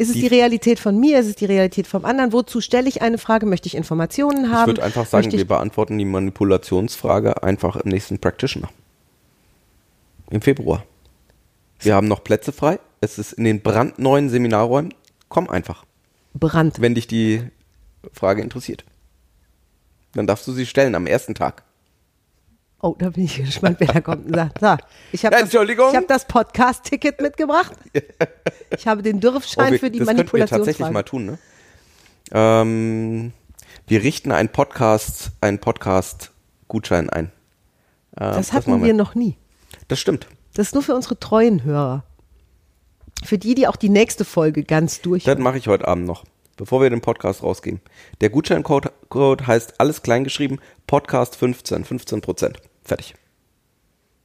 Ist 0.00 0.08
es 0.08 0.14
Die- 0.14 0.20
die, 0.22 0.26
Realität 0.28 0.78
von 0.80 0.98
mir? 0.98 1.18
Ist 1.20 1.26
es 1.26 1.34
die 1.36 1.44
Realität 1.44 1.86
vom 1.86 2.04
anderen? 2.06 2.32
Wozu 2.32 2.60
stelle 2.60 2.88
ich 2.88 3.02
eine 3.02 3.18
Frage? 3.18 3.44
Möchte 3.44 3.66
ich 3.66 3.74
Informationen 3.76 4.46
Ich 4.46 4.50
haben? 4.50 4.68
würde 4.68 4.82
einfach 4.82 5.04
sagen, 5.06 5.28
ich, 5.28 5.36
wir 5.36 5.46
beantworten 5.46 5.98
die 5.98 6.04
Manipulationsfrage 6.06 7.42
einfach 7.42 7.76
im 7.76 7.90
nächsten 7.90 8.18
Practitioner. 8.18 8.70
Im 10.30 10.40
Februar. 10.40 10.84
Wir 11.80 11.94
haben 11.94 12.08
noch 12.08 12.24
Plätze 12.24 12.52
frei. 12.52 12.78
Es 13.02 13.18
ist 13.18 13.32
in 13.34 13.44
den 13.44 13.60
brandneuen 13.62 14.28
Seminarräumen. 14.30 14.94
Komm 15.28 15.48
einfach, 15.50 15.84
Brand. 16.34 16.80
wenn 16.80 16.94
dich 16.94 17.06
die 17.06 17.42
Frage 18.12 18.42
interessiert. 18.42 18.84
Dann 20.14 20.26
darfst 20.26 20.46
du 20.46 20.52
sie 20.52 20.66
stellen 20.66 20.94
am 20.94 21.06
ersten 21.06 21.34
Tag. 21.34 21.62
Oh, 22.82 22.94
da 22.98 23.10
bin 23.10 23.24
ich 23.24 23.36
gespannt, 23.44 23.76
wer 23.78 23.88
da 23.88 24.00
kommt 24.00 24.26
und 24.26 24.34
sagt, 24.34 24.60
so, 24.60 24.76
ich 25.12 25.24
habe 25.26 25.36
das, 25.38 25.52
ich 25.52 25.96
hab 25.96 26.08
das 26.08 26.26
Podcast-Ticket 26.26 27.20
mitgebracht. 27.20 27.72
Ich 28.76 28.86
habe 28.86 29.02
den 29.02 29.20
Dürfschein 29.20 29.68
Oh, 29.68 29.72
wir, 29.72 29.78
für 29.78 29.90
die 29.90 29.98
das 29.98 30.08
könnten 30.08 30.32
wir 30.32 30.46
tatsächlich 30.46 30.90
mal 30.90 31.02
tun, 31.02 31.26
ne? 31.26 31.38
Ähm, 32.32 33.32
wir 33.86 34.02
richten 34.02 34.32
einen 34.32 34.48
Podcast, 34.48 35.32
einen 35.40 35.58
Podcast-Gutschein 35.58 37.10
ein. 37.10 37.26
Äh, 38.16 38.20
Das 38.20 38.52
hatten 38.52 38.70
machen 38.70 38.84
wir 38.84 38.94
noch 38.94 39.14
nie. 39.14 39.36
Das 39.88 39.98
stimmt. 39.98 40.26
Das 40.54 40.68
ist 40.68 40.74
nur 40.74 40.82
für 40.82 40.94
unsere 40.94 41.18
treuen 41.18 41.64
Hörer. 41.64 42.04
Für 43.24 43.36
die, 43.36 43.54
die 43.54 43.66
auch 43.68 43.76
die 43.76 43.88
nächste 43.90 44.24
Folge 44.24 44.64
ganz 44.64 45.02
durch. 45.02 45.24
Das 45.24 45.38
mache 45.38 45.58
ich 45.58 45.68
heute 45.68 45.86
Abend 45.86 46.06
noch, 46.06 46.24
bevor 46.56 46.80
wir 46.80 46.88
den 46.88 47.02
Podcast 47.02 47.42
rausgeben. 47.42 47.80
Der 48.22 48.30
Gutscheincode 48.30 48.90
Code 49.10 49.46
heißt 49.46 49.78
alles 49.78 50.02
klein 50.02 50.24
geschrieben, 50.24 50.58
Podcast 50.86 51.36
15, 51.36 51.84
15 51.84 52.20
Prozent. 52.22 52.60
Fertig. 52.90 53.14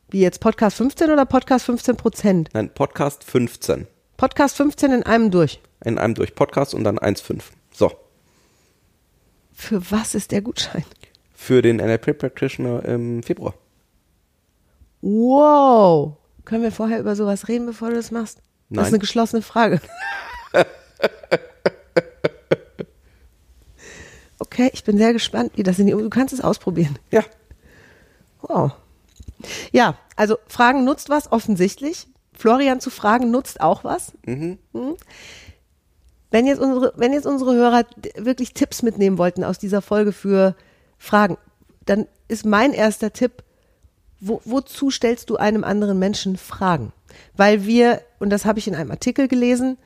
Wie 0.10 0.22
jetzt 0.22 0.40
Podcast 0.40 0.78
15 0.78 1.12
oder 1.12 1.28
Podcast 1.28 1.66
15 1.66 1.98
Prozent? 1.98 2.50
Nein, 2.54 2.74
Podcast 2.74 3.24
15. 3.24 3.86
Podcast 4.18 4.58
15 4.58 4.92
in 4.92 5.04
einem 5.04 5.30
durch. 5.30 5.62
In 5.84 6.00
einem 6.00 6.16
durch 6.16 6.34
Podcast 6.34 6.74
und 6.74 6.84
dann 6.84 6.98
1,5. 6.98 7.44
So. 7.72 7.92
Für 9.54 9.92
was 9.92 10.16
ist 10.16 10.32
der 10.32 10.42
Gutschein? 10.42 10.84
Für 11.36 11.62
den 11.62 11.76
NLP 11.76 12.18
Practitioner 12.18 12.84
im 12.86 13.22
Februar. 13.22 13.54
Wow. 15.02 16.18
Können 16.44 16.64
wir 16.64 16.72
vorher 16.72 17.00
über 17.00 17.16
sowas 17.16 17.48
reden, 17.48 17.68
bevor 17.68 17.90
du 17.90 17.96
das 17.98 18.10
machst? 18.10 18.38
Das 18.38 18.46
Nein. 18.70 18.86
ist 18.86 18.94
eine 18.94 19.00
geschlossene 19.00 19.44
Frage. 19.44 19.80
okay, 24.40 24.72
ich 24.74 24.84
bin 24.84 24.98
sehr 24.98 25.14
gespannt, 25.14 25.52
wie 25.54 25.62
das 25.62 25.78
in 25.78 25.86
die. 25.86 25.92
Du 25.92 26.10
kannst 26.10 26.34
es 26.34 26.42
ausprobieren. 26.42 26.98
Ja. 27.12 27.24
Wow. 28.48 28.72
Ja, 29.72 29.96
also 30.16 30.38
Fragen 30.48 30.84
nutzt 30.84 31.10
was, 31.10 31.32
offensichtlich. 31.32 32.08
Florian 32.34 32.80
zu 32.80 32.90
fragen 32.90 33.32
nutzt 33.32 33.62
auch 33.62 33.84
was. 33.84 34.14
Mhm. 34.26 34.58
Wenn, 36.32 36.48
jetzt 36.48 36.60
unsere, 36.60 36.94
wenn 36.96 37.14
jetzt 37.14 37.26
unsere 37.26 37.54
Hörer 37.56 37.86
wirklich 38.18 38.54
Tipps 38.54 38.84
mitnehmen 38.84 39.18
wollten 39.18 39.44
aus 39.44 39.58
dieser 39.58 39.82
Folge 39.82 40.12
für 40.12 40.56
Fragen, 40.98 41.38
dann 41.86 42.08
ist 42.28 42.46
mein 42.46 42.74
erster 42.74 43.14
Tipp, 43.14 43.44
wo, 44.20 44.42
wozu 44.46 44.90
stellst 44.92 45.30
du 45.30 45.38
einem 45.38 45.64
anderen 45.64 46.00
Menschen 46.00 46.38
Fragen? 46.38 46.92
Weil 47.38 47.66
wir, 47.66 48.02
und 48.20 48.30
das 48.30 48.46
habe 48.46 48.60
ich 48.60 48.68
in 48.68 48.76
einem 48.76 48.92
Artikel 48.92 49.28
gelesen, 49.28 49.78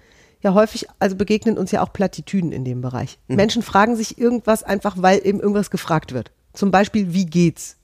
ja 0.41 0.53
häufig, 0.53 0.87
also 0.99 1.15
begegnen 1.15 1.57
uns 1.57 1.71
ja 1.71 1.83
auch 1.83 1.93
Plattitüden 1.93 2.51
in 2.51 2.63
dem 2.63 2.81
Bereich. 2.81 3.19
Menschen 3.27 3.61
fragen 3.61 3.95
sich 3.95 4.17
irgendwas 4.17 4.63
einfach, 4.63 4.95
weil 4.97 5.25
eben 5.25 5.39
irgendwas 5.39 5.69
gefragt 5.69 6.13
wird. 6.13 6.31
Zum 6.53 6.71
Beispiel, 6.71 7.13
wie 7.13 7.25
geht's? 7.25 7.78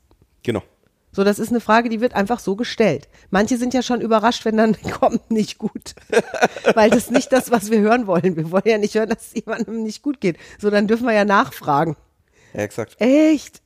Genau. 0.45 0.63
So, 1.11 1.23
das 1.23 1.39
ist 1.39 1.49
eine 1.49 1.61
Frage, 1.61 1.87
die 1.89 2.01
wird 2.01 2.13
einfach 2.13 2.39
so 2.39 2.55
gestellt. 2.57 3.07
Manche 3.29 3.57
sind 3.57 3.73
ja 3.73 3.81
schon 3.81 4.01
überrascht, 4.01 4.43
wenn 4.43 4.57
dann 4.57 4.75
kommt 4.99 5.31
nicht 5.31 5.57
gut. 5.57 5.95
Weil 6.73 6.89
das 6.89 7.05
ist 7.05 7.11
nicht 7.11 7.31
das, 7.31 7.51
was 7.51 7.71
wir 7.71 7.79
hören 7.79 8.05
wollen. 8.05 8.35
Wir 8.35 8.51
wollen 8.51 8.63
ja 8.65 8.77
nicht 8.77 8.95
hören, 8.95 9.09
dass 9.09 9.27
es 9.27 9.33
jemandem 9.33 9.83
nicht 9.83 10.01
gut 10.01 10.19
geht. 10.19 10.37
So, 10.59 10.69
dann 10.69 10.87
dürfen 10.87 11.07
wir 11.07 11.13
ja 11.13 11.25
nachfragen. 11.25 11.95
Ja, 12.53 12.61
exakt. 12.61 12.97
Echt? 12.99 13.61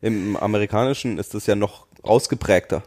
Im 0.00 0.36
Amerikanischen 0.36 1.18
ist 1.18 1.34
es 1.34 1.46
ja 1.46 1.54
noch 1.54 1.86
ausgeprägter, 2.02 2.82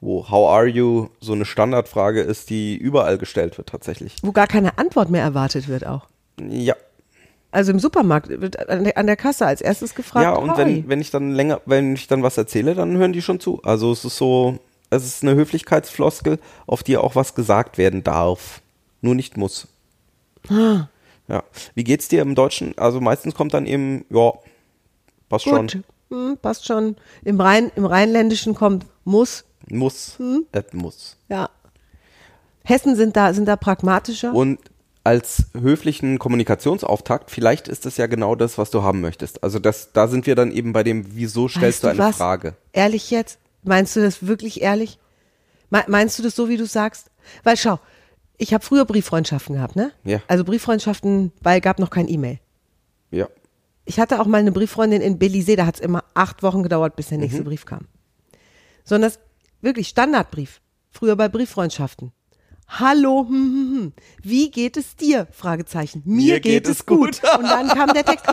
wo 0.00 0.28
How 0.28 0.50
are 0.50 0.66
you 0.66 1.08
so 1.20 1.32
eine 1.32 1.46
Standardfrage 1.46 2.20
ist, 2.20 2.50
die 2.50 2.76
überall 2.76 3.16
gestellt 3.16 3.56
wird 3.56 3.70
tatsächlich. 3.70 4.16
Wo 4.22 4.32
gar 4.32 4.46
keine 4.46 4.76
Antwort 4.76 5.08
mehr 5.08 5.22
erwartet 5.22 5.68
wird 5.68 5.86
auch. 5.86 6.06
Ja. 6.38 6.76
Also 7.50 7.72
im 7.72 7.78
Supermarkt 7.78 8.28
wird 8.28 8.68
an 8.68 8.84
der, 8.84 8.98
an 8.98 9.06
der 9.06 9.16
Kasse 9.16 9.46
als 9.46 9.60
erstes 9.62 9.94
gefragt. 9.94 10.24
Ja, 10.24 10.34
und 10.34 10.50
"Hi." 10.50 10.58
wenn, 10.58 10.88
wenn 10.88 11.00
ich 11.00 11.10
dann 11.10 11.30
länger, 11.32 11.60
wenn 11.64 11.94
ich 11.94 12.06
dann 12.06 12.22
was 12.22 12.36
erzähle, 12.36 12.74
dann 12.74 12.96
hören 12.96 13.12
die 13.12 13.22
schon 13.22 13.40
zu. 13.40 13.62
Also 13.62 13.90
es 13.90 14.04
ist 14.04 14.16
so, 14.18 14.58
es 14.90 15.04
ist 15.06 15.22
eine 15.22 15.34
Höflichkeitsfloskel, 15.34 16.38
auf 16.66 16.82
die 16.82 16.96
auch 16.98 17.16
was 17.16 17.34
gesagt 17.34 17.78
werden 17.78 18.04
darf. 18.04 18.60
Nur 19.00 19.14
nicht 19.14 19.36
muss. 19.36 19.66
Ah. 20.50 20.88
Ja. 21.28 21.42
Wie 21.74 21.84
geht's 21.84 22.08
dir 22.08 22.22
im 22.22 22.34
Deutschen? 22.34 22.76
Also 22.76 23.00
meistens 23.00 23.34
kommt 23.34 23.54
dann 23.54 23.66
eben, 23.66 24.04
ja, 24.10 24.32
passt 25.28 25.44
Gut, 25.44 25.72
schon. 25.72 25.84
hm, 26.10 26.38
passt 26.40 26.66
schon. 26.66 26.96
Im, 27.24 27.40
Rhein, 27.40 27.70
Im 27.76 27.84
Rheinländischen 27.86 28.54
kommt 28.54 28.86
muss. 29.04 29.44
Muss. 29.70 30.18
Hm? 30.18 30.44
Es 30.52 30.72
muss. 30.72 31.16
Ja. 31.28 31.48
Hessen 32.64 32.96
sind 32.96 33.16
da, 33.16 33.32
sind 33.32 33.46
da 33.46 33.56
pragmatischer. 33.56 34.34
Und 34.34 34.58
als 35.08 35.46
höflichen 35.58 36.18
Kommunikationsauftakt, 36.18 37.30
vielleicht 37.30 37.66
ist 37.66 37.86
das 37.86 37.96
ja 37.96 38.06
genau 38.06 38.34
das, 38.34 38.58
was 38.58 38.68
du 38.70 38.82
haben 38.82 39.00
möchtest. 39.00 39.42
Also 39.42 39.58
das, 39.58 39.92
da 39.94 40.06
sind 40.06 40.26
wir 40.26 40.34
dann 40.34 40.52
eben 40.52 40.74
bei 40.74 40.82
dem, 40.82 41.16
wieso 41.16 41.48
stellst 41.48 41.82
Weißt 41.82 41.84
du 41.84 41.88
eine 41.88 41.98
was? 42.10 42.16
Frage? 42.16 42.56
Ehrlich 42.74 43.10
jetzt? 43.10 43.38
Meinst 43.62 43.96
du 43.96 44.00
das 44.00 44.26
wirklich 44.26 44.60
ehrlich? 44.60 44.98
Me- 45.70 45.84
Meinst 45.88 46.18
du 46.18 46.22
das 46.22 46.36
so, 46.36 46.50
wie 46.50 46.58
du 46.58 46.66
sagst? 46.66 47.10
Weil 47.42 47.56
schau, 47.56 47.80
ich 48.36 48.52
habe 48.52 48.62
früher 48.62 48.84
Brieffreundschaften 48.84 49.54
gehabt, 49.56 49.76
ne? 49.76 49.92
Ja. 50.04 50.20
Also 50.28 50.44
Brieffreundschaften, 50.44 51.32
weil 51.40 51.62
gab 51.62 51.78
noch 51.78 51.88
kein 51.90 52.06
E-Mail. 52.06 52.38
Ja. 53.10 53.28
Ich 53.86 53.98
hatte 53.98 54.20
auch 54.20 54.26
mal 54.26 54.38
eine 54.38 54.52
Brieffreundin 54.52 55.00
in 55.00 55.18
Belize, 55.18 55.56
da 55.56 55.64
hat 55.64 55.76
es 55.76 55.80
immer 55.80 56.04
acht 56.12 56.42
Wochen 56.42 56.62
gedauert, 56.62 56.96
bis 56.96 57.08
der 57.08 57.16
Mhm. 57.16 57.24
nächste 57.24 57.42
Brief 57.44 57.64
kam. 57.64 57.86
Sondern 58.84 59.10
das 59.10 59.18
wirklich 59.62 59.88
Standardbrief. 59.88 60.60
Früher 60.90 61.16
bei 61.16 61.28
Brieffreundschaften. 61.30 62.12
Hallo, 62.68 63.24
hm, 63.26 63.34
hm, 63.34 63.80
hm. 63.80 63.92
wie 64.22 64.50
geht 64.50 64.76
es 64.76 64.94
dir? 64.94 65.26
Fragezeichen. 65.32 66.02
Mir, 66.04 66.38
geht, 66.38 66.68
es 66.68 66.84
gut. 66.84 67.22
Und 67.38 67.44
dann 67.44 67.68
kam 67.68 67.94
der 67.94 68.04
Text. 68.04 68.26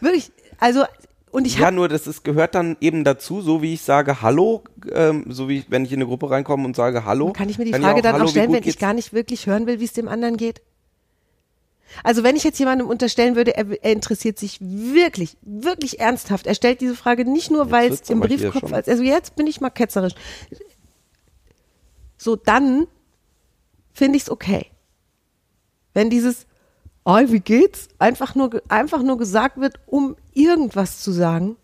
Wirklich, 0.00 0.32
also, 0.58 0.84
und 1.30 1.46
ich 1.46 1.58
ja, 1.58 1.66
habe 1.66 1.76
nur 1.76 1.88
das 1.88 2.08
ist, 2.08 2.24
gehört 2.24 2.56
dann 2.56 2.76
eben 2.80 3.04
dazu, 3.04 3.40
so 3.40 3.62
wie 3.62 3.74
ich 3.74 3.82
sage 3.82 4.22
Hallo, 4.22 4.64
ähm, 4.90 5.26
so 5.28 5.48
wie 5.48 5.64
wenn 5.68 5.84
ich 5.84 5.92
in 5.92 5.98
eine 5.98 6.06
Gruppe 6.06 6.30
reinkomme 6.30 6.64
und 6.64 6.74
sage 6.74 7.04
Hallo. 7.04 7.32
Kann 7.32 7.48
ich 7.48 7.58
mir 7.58 7.64
die 7.64 7.72
Frage 7.72 7.98
ja 7.98 8.02
dann 8.02 8.14
Hallo, 8.14 8.24
auch 8.24 8.28
stellen, 8.28 8.46
gut 8.48 8.54
wenn 8.56 8.60
ich 8.60 8.64
geht's? 8.64 8.78
gar 8.78 8.92
nicht 8.92 9.12
wirklich 9.12 9.46
hören 9.46 9.66
will, 9.68 9.78
wie 9.78 9.84
es 9.84 9.92
dem 9.92 10.08
anderen 10.08 10.36
geht? 10.36 10.62
Also 12.02 12.24
wenn 12.24 12.34
ich 12.34 12.42
jetzt 12.42 12.58
jemandem 12.58 12.88
unterstellen 12.88 13.36
würde, 13.36 13.56
er, 13.56 13.66
er 13.84 13.92
interessiert 13.92 14.38
sich 14.38 14.58
wirklich, 14.60 15.36
wirklich 15.42 16.00
ernsthaft. 16.00 16.46
Er 16.46 16.54
stellt 16.54 16.80
diese 16.80 16.96
Frage 16.96 17.24
nicht 17.24 17.50
nur, 17.50 17.70
weil 17.70 17.92
es 17.92 18.08
im 18.10 18.20
Briefkopf, 18.20 18.72
also 18.72 19.02
jetzt 19.02 19.36
bin 19.36 19.46
ich 19.46 19.60
mal 19.60 19.70
ketzerisch. 19.70 20.14
So, 22.16 22.36
dann 22.36 22.86
finde 24.00 24.16
ich 24.16 24.22
es 24.22 24.30
okay. 24.30 24.64
Wenn 25.92 26.08
dieses, 26.08 26.46
oh, 27.04 27.18
wie 27.26 27.40
geht's? 27.40 27.88
Einfach 27.98 28.34
nur, 28.34 28.62
einfach 28.68 29.02
nur 29.02 29.18
gesagt 29.18 29.60
wird, 29.60 29.74
um 29.84 30.16
irgendwas 30.32 31.02
zu 31.02 31.12
sagen. 31.12 31.56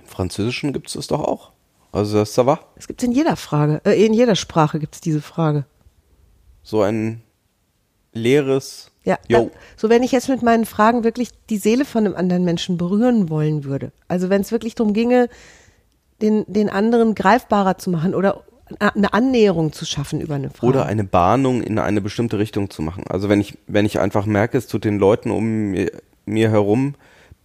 Im 0.00 0.06
Französischen 0.06 0.72
gibt 0.72 0.88
es 0.88 0.94
das 0.94 1.06
doch 1.06 1.20
auch. 1.20 1.52
Also 1.92 2.18
das 2.18 2.36
ça 2.36 2.44
va. 2.44 2.58
Es 2.74 2.88
gibt 2.88 3.04
in 3.04 3.12
jeder 3.12 3.36
Frage, 3.36 3.80
äh, 3.84 4.04
in 4.04 4.14
jeder 4.14 4.34
Sprache 4.34 4.80
gibt 4.80 4.96
es 4.96 5.00
diese 5.00 5.22
Frage. 5.22 5.64
So 6.64 6.82
ein 6.82 7.22
leeres 8.12 8.90
Ja, 9.04 9.18
da, 9.28 9.46
so 9.76 9.88
wenn 9.88 10.02
ich 10.02 10.10
jetzt 10.10 10.28
mit 10.28 10.42
meinen 10.42 10.66
Fragen 10.66 11.04
wirklich 11.04 11.30
die 11.50 11.58
Seele 11.58 11.84
von 11.84 12.04
einem 12.04 12.16
anderen 12.16 12.44
Menschen 12.44 12.78
berühren 12.78 13.28
wollen 13.28 13.62
würde. 13.62 13.92
Also 14.08 14.28
wenn 14.28 14.40
es 14.40 14.50
wirklich 14.50 14.74
darum 14.74 14.92
ginge, 14.92 15.28
den, 16.20 16.44
den 16.48 16.68
anderen 16.68 17.14
greifbarer 17.14 17.78
zu 17.78 17.90
machen 17.90 18.16
oder 18.16 18.42
eine 18.78 19.12
Annäherung 19.12 19.72
zu 19.72 19.84
schaffen 19.84 20.20
über 20.20 20.34
eine 20.34 20.50
Frage. 20.50 20.66
Oder 20.66 20.86
eine 20.86 21.04
Bahnung 21.04 21.62
in 21.62 21.78
eine 21.78 22.00
bestimmte 22.00 22.38
Richtung 22.38 22.70
zu 22.70 22.82
machen. 22.82 23.04
Also 23.08 23.28
wenn 23.28 23.40
ich, 23.40 23.58
wenn 23.66 23.86
ich 23.86 23.98
einfach 23.98 24.26
merke, 24.26 24.58
es 24.58 24.66
tut 24.66 24.84
den 24.84 24.98
Leuten 24.98 25.30
um 25.30 25.70
mir, 25.70 25.90
mir 26.26 26.50
herum 26.50 26.94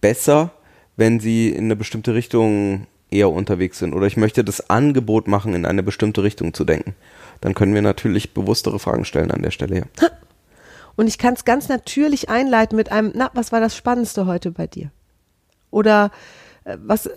besser, 0.00 0.52
wenn 0.96 1.20
sie 1.20 1.48
in 1.50 1.64
eine 1.64 1.76
bestimmte 1.76 2.14
Richtung 2.14 2.86
eher 3.10 3.30
unterwegs 3.30 3.78
sind. 3.78 3.94
Oder 3.94 4.06
ich 4.06 4.16
möchte 4.16 4.44
das 4.44 4.70
Angebot 4.70 5.28
machen, 5.28 5.54
in 5.54 5.66
eine 5.66 5.82
bestimmte 5.82 6.22
Richtung 6.22 6.54
zu 6.54 6.64
denken. 6.64 6.94
Dann 7.40 7.54
können 7.54 7.74
wir 7.74 7.82
natürlich 7.82 8.34
bewusstere 8.34 8.78
Fragen 8.78 9.04
stellen 9.04 9.30
an 9.30 9.42
der 9.42 9.50
Stelle. 9.50 9.76
Ja. 9.76 10.08
Und 10.96 11.08
ich 11.08 11.18
kann 11.18 11.34
es 11.34 11.44
ganz 11.44 11.68
natürlich 11.68 12.28
einleiten 12.30 12.76
mit 12.76 12.90
einem, 12.90 13.12
na, 13.14 13.30
was 13.34 13.52
war 13.52 13.60
das 13.60 13.76
Spannendste 13.76 14.26
heute 14.26 14.50
bei 14.50 14.66
dir? 14.66 14.90
Oder 15.70 16.10
äh, 16.64 16.76
was, 16.80 17.06
äh, 17.06 17.12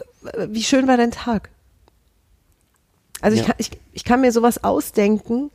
wie 0.50 0.64
schön 0.64 0.88
war 0.88 0.98
dein 0.98 1.12
Tag? 1.12 1.50
Also 3.22 3.38
Ja. 3.38 3.42
ich, 3.44 3.48
kann, 3.48 3.56
ich, 3.60 3.72
ich 3.94 4.04
kann 4.04 4.22
mir 4.22 4.32
sowas 4.32 4.64
ausdenken 4.64 5.52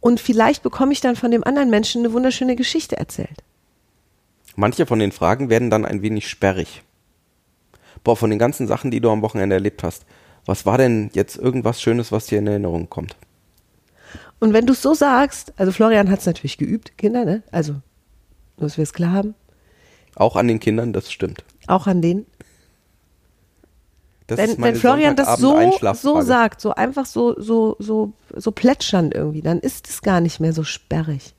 und 0.00 0.20
vielleicht 0.20 0.62
bekomme 0.62 0.92
ich 0.92 1.00
dann 1.00 1.16
von 1.16 1.30
dem 1.30 1.44
anderen 1.44 1.70
Menschen 1.70 2.04
eine 2.04 2.12
wunderschöne 2.12 2.56
Geschichte 2.56 2.96
erzählt. 2.96 3.42
Manche 4.56 4.86
von 4.86 4.98
den 4.98 5.12
Fragen 5.12 5.50
werden 5.50 5.70
dann 5.70 5.84
ein 5.84 6.02
wenig 6.02 6.28
sperrig. 6.28 6.82
Boah, 8.04 8.16
von 8.16 8.30
den 8.30 8.38
ganzen 8.38 8.66
Sachen, 8.66 8.90
die 8.90 9.00
du 9.00 9.10
am 9.10 9.22
Wochenende 9.22 9.54
erlebt 9.56 9.82
hast, 9.82 10.04
was 10.44 10.64
war 10.64 10.78
denn 10.78 11.10
jetzt 11.12 11.36
irgendwas 11.36 11.82
Schönes, 11.82 12.12
was 12.12 12.26
dir 12.26 12.38
in 12.38 12.46
Erinnerung 12.46 12.88
kommt? 12.88 13.16
Und 14.38 14.52
wenn 14.52 14.66
du 14.66 14.72
es 14.74 14.82
so 14.82 14.94
sagst, 14.94 15.52
also 15.56 15.72
Florian 15.72 16.10
hat 16.10 16.20
es 16.20 16.26
natürlich 16.26 16.56
geübt, 16.58 16.96
Kinder, 16.98 17.24
ne? 17.24 17.42
Also, 17.50 17.72
nur 17.72 18.68
dass 18.68 18.76
wir 18.76 18.82
es 18.82 18.92
klar 18.92 19.12
haben, 19.12 19.34
Auch 20.14 20.36
an 20.36 20.46
den 20.48 20.60
Kindern, 20.60 20.92
das 20.92 21.10
stimmt. 21.12 21.42
auch 21.66 21.86
an 21.86 22.00
denen. 22.00 22.26
Das 24.26 24.38
Wenn, 24.38 24.60
wenn 24.60 24.74
Florian 24.74 25.14
das 25.14 25.38
so, 25.38 25.56
so 25.94 26.20
sagt, 26.20 26.60
so 26.60 26.74
einfach 26.74 27.06
so, 27.06 27.40
so, 27.40 27.76
so, 27.78 28.12
so 28.34 28.50
plätschernd 28.50 29.14
irgendwie, 29.14 29.42
dann 29.42 29.60
ist 29.60 29.88
es 29.88 30.02
gar 30.02 30.20
nicht 30.20 30.40
mehr 30.40 30.52
so 30.52 30.64
sperrig. 30.64 31.34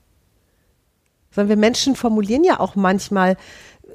Sondern 1.30 1.50
wir 1.50 1.56
Menschen 1.56 1.96
formulieren 1.96 2.44
ja 2.44 2.60
auch 2.60 2.76
manchmal 2.76 3.36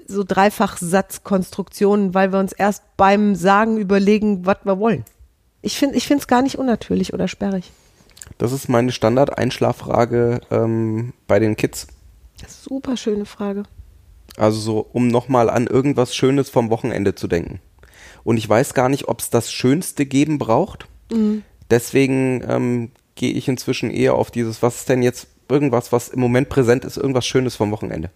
so 0.07 0.23
Dreifachsatzkonstruktionen, 0.23 2.13
weil 2.13 2.31
wir 2.31 2.39
uns 2.39 2.53
erst 2.53 2.83
beim 2.95 3.35
Sagen 3.35 3.77
überlegen, 3.77 4.45
was 4.45 4.57
wir 4.63 4.77
wollen. 4.77 5.05
Ich 5.61 5.77
finde 5.77 5.95
ich 5.95 6.11
es 6.11 6.27
gar 6.27 6.41
nicht 6.41 6.59
unnatürlich 6.59 7.13
oder 7.13 7.27
sperrig. 7.27 7.71
Das 8.37 8.51
ist 8.51 8.69
meine 8.69 8.91
Standard-Einschlaffrage 8.91 10.41
ähm, 10.51 11.13
bei 11.27 11.39
den 11.39 11.55
Kids. 11.55 11.87
Super 12.47 12.97
schöne 12.97 13.25
Frage. 13.25 13.63
Also 14.37 14.59
so, 14.59 14.87
um 14.93 15.07
nochmal 15.07 15.49
an 15.49 15.67
irgendwas 15.67 16.15
Schönes 16.15 16.49
vom 16.49 16.69
Wochenende 16.69 17.15
zu 17.15 17.27
denken. 17.27 17.59
Und 18.23 18.37
ich 18.37 18.47
weiß 18.47 18.73
gar 18.73 18.89
nicht, 18.89 19.07
ob 19.07 19.19
es 19.19 19.29
das 19.29 19.51
Schönste 19.51 20.05
geben 20.05 20.37
braucht. 20.37 20.87
Deswegen 21.69 22.43
ähm, 22.47 22.91
gehe 23.15 23.33
ich 23.33 23.47
inzwischen 23.47 23.91
eher 23.91 24.15
auf 24.15 24.31
dieses, 24.31 24.61
was 24.61 24.77
ist 24.77 24.89
denn 24.89 25.03
jetzt 25.03 25.27
irgendwas, 25.49 25.91
was 25.91 26.09
im 26.09 26.19
Moment 26.19 26.49
präsent 26.49 26.85
ist, 26.85 26.97
irgendwas 26.97 27.25
Schönes 27.25 27.55
vom 27.55 27.71
Wochenende. 27.71 28.09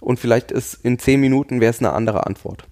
Und 0.00 0.20
vielleicht 0.20 0.50
ist 0.50 0.74
in 0.82 0.98
10 0.98 1.20
Minuten 1.20 1.60
wäre 1.60 1.70
es 1.70 1.78
eine 1.78 1.92
andere 1.92 2.26
Antwort. 2.26 2.66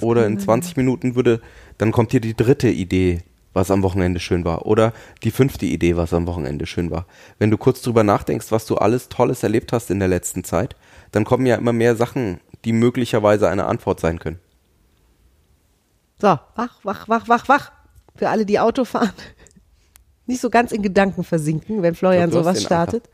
Oder 0.00 0.26
in 0.26 0.38
20 0.38 0.76
Minuten 0.76 1.14
würde, 1.14 1.40
dann 1.78 1.92
kommt 1.92 2.10
hier 2.10 2.20
die 2.20 2.36
dritte 2.36 2.68
Idee, 2.68 3.22
was 3.52 3.70
am 3.70 3.82
Wochenende 3.82 4.20
schön 4.20 4.44
war. 4.44 4.66
Oder 4.66 4.92
die 5.24 5.30
fünfte 5.30 5.66
Idee, 5.66 5.96
was 5.96 6.12
am 6.12 6.26
Wochenende 6.26 6.66
schön 6.66 6.90
war. 6.90 7.06
Wenn 7.38 7.50
du 7.50 7.56
kurz 7.56 7.82
drüber 7.82 8.04
nachdenkst, 8.04 8.52
was 8.52 8.66
du 8.66 8.76
alles 8.76 9.08
Tolles 9.08 9.42
erlebt 9.42 9.72
hast 9.72 9.90
in 9.90 9.98
der 9.98 10.08
letzten 10.08 10.44
Zeit, 10.44 10.76
dann 11.10 11.24
kommen 11.24 11.46
ja 11.46 11.56
immer 11.56 11.72
mehr 11.72 11.96
Sachen, 11.96 12.40
die 12.64 12.72
möglicherweise 12.72 13.48
eine 13.48 13.66
Antwort 13.66 14.00
sein 14.00 14.18
können. 14.18 14.38
So, 16.20 16.38
wach, 16.56 16.78
wach, 16.82 17.08
wach, 17.08 17.28
wach, 17.28 17.48
wach. 17.48 17.72
Für 18.16 18.28
alle, 18.30 18.44
die 18.44 18.58
Auto 18.58 18.84
fahren. 18.84 19.12
Nicht 20.26 20.40
so 20.40 20.50
ganz 20.50 20.72
in 20.72 20.82
Gedanken 20.82 21.24
versinken, 21.24 21.82
wenn 21.82 21.94
Florian 21.94 22.30
glaub, 22.30 22.42
sowas 22.42 22.56
Anker. 22.58 22.66
startet. 22.66 23.08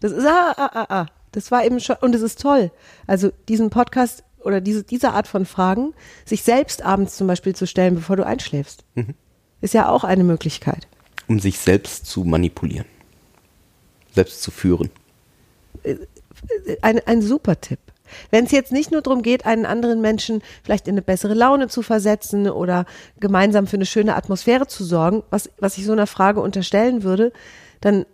Das 0.00 0.12
ist, 0.12 0.24
ah, 0.26 0.54
ah, 0.56 0.70
ah, 0.72 0.86
ah. 0.88 1.06
Das 1.32 1.50
war 1.50 1.64
eben 1.64 1.80
schon, 1.80 1.96
und 2.00 2.14
es 2.14 2.22
ist 2.22 2.40
toll. 2.40 2.70
Also 3.06 3.32
diesen 3.48 3.70
Podcast 3.70 4.22
oder 4.42 4.60
diese, 4.60 4.84
diese 4.84 5.10
Art 5.12 5.26
von 5.26 5.46
Fragen, 5.46 5.94
sich 6.24 6.42
selbst 6.42 6.82
abends 6.82 7.16
zum 7.16 7.26
Beispiel 7.26 7.56
zu 7.56 7.66
stellen, 7.66 7.96
bevor 7.96 8.16
du 8.16 8.24
einschläfst, 8.24 8.84
Mhm. 8.94 9.14
ist 9.60 9.74
ja 9.74 9.88
auch 9.88 10.04
eine 10.04 10.22
Möglichkeit. 10.22 10.86
Um 11.26 11.40
sich 11.40 11.58
selbst 11.58 12.06
zu 12.06 12.22
manipulieren. 12.24 12.86
Selbst 14.12 14.42
zu 14.42 14.50
führen. 14.52 14.90
Ein, 16.82 17.00
ein 17.06 17.20
super 17.22 17.60
Tipp. 17.60 17.80
Wenn 18.30 18.44
es 18.44 18.50
jetzt 18.50 18.72
nicht 18.72 18.90
nur 18.90 19.02
darum 19.02 19.22
geht, 19.22 19.46
einen 19.46 19.66
anderen 19.66 20.00
Menschen 20.00 20.42
vielleicht 20.62 20.88
in 20.88 20.94
eine 20.94 21.02
bessere 21.02 21.34
Laune 21.34 21.68
zu 21.68 21.82
versetzen 21.82 22.48
oder 22.48 22.86
gemeinsam 23.20 23.66
für 23.66 23.76
eine 23.76 23.86
schöne 23.86 24.16
Atmosphäre 24.16 24.66
zu 24.66 24.84
sorgen, 24.84 25.22
was, 25.30 25.50
was 25.58 25.78
ich 25.78 25.84
so 25.84 25.92
einer 25.92 26.06
Frage 26.06 26.40
unterstellen 26.40 27.02
würde, 27.02 27.32
dann 27.80 28.06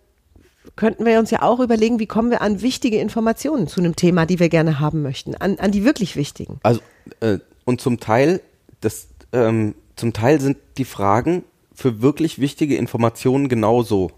könnten 0.75 1.05
wir 1.05 1.19
uns 1.19 1.31
ja 1.31 1.41
auch 1.41 1.59
überlegen, 1.59 1.99
wie 1.99 2.05
kommen 2.05 2.31
wir 2.31 2.41
an 2.41 2.61
wichtige 2.61 2.99
Informationen 2.99 3.67
zu 3.67 3.79
einem 3.79 3.95
Thema, 3.95 4.25
die 4.25 4.39
wir 4.39 4.49
gerne 4.49 4.79
haben 4.79 5.01
möchten, 5.01 5.35
an, 5.35 5.57
an 5.59 5.71
die 5.71 5.83
wirklich 5.83 6.15
wichtigen. 6.15 6.59
Also, 6.63 6.81
äh, 7.19 7.39
und 7.65 7.81
zum 7.81 7.99
Teil, 7.99 8.41
das, 8.79 9.07
ähm, 9.33 9.75
zum 9.95 10.13
Teil 10.13 10.39
sind 10.39 10.57
die 10.77 10.85
Fragen 10.85 11.43
für 11.73 12.01
wirklich 12.01 12.39
wichtige 12.39 12.75
Informationen 12.75 13.49
genauso. 13.49 14.11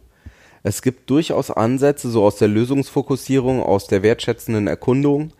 Es 0.63 0.81
gibt 0.81 1.10
durchaus 1.10 1.51
Ansätze, 1.51 2.10
so 2.10 2.23
aus 2.23 2.38
der 2.38 2.47
Lösungsfokussierung, 2.47 3.62
aus 3.62 3.88
der 3.88 4.01
wertschätzenden 4.01 4.67
Erkundung, 4.67 5.31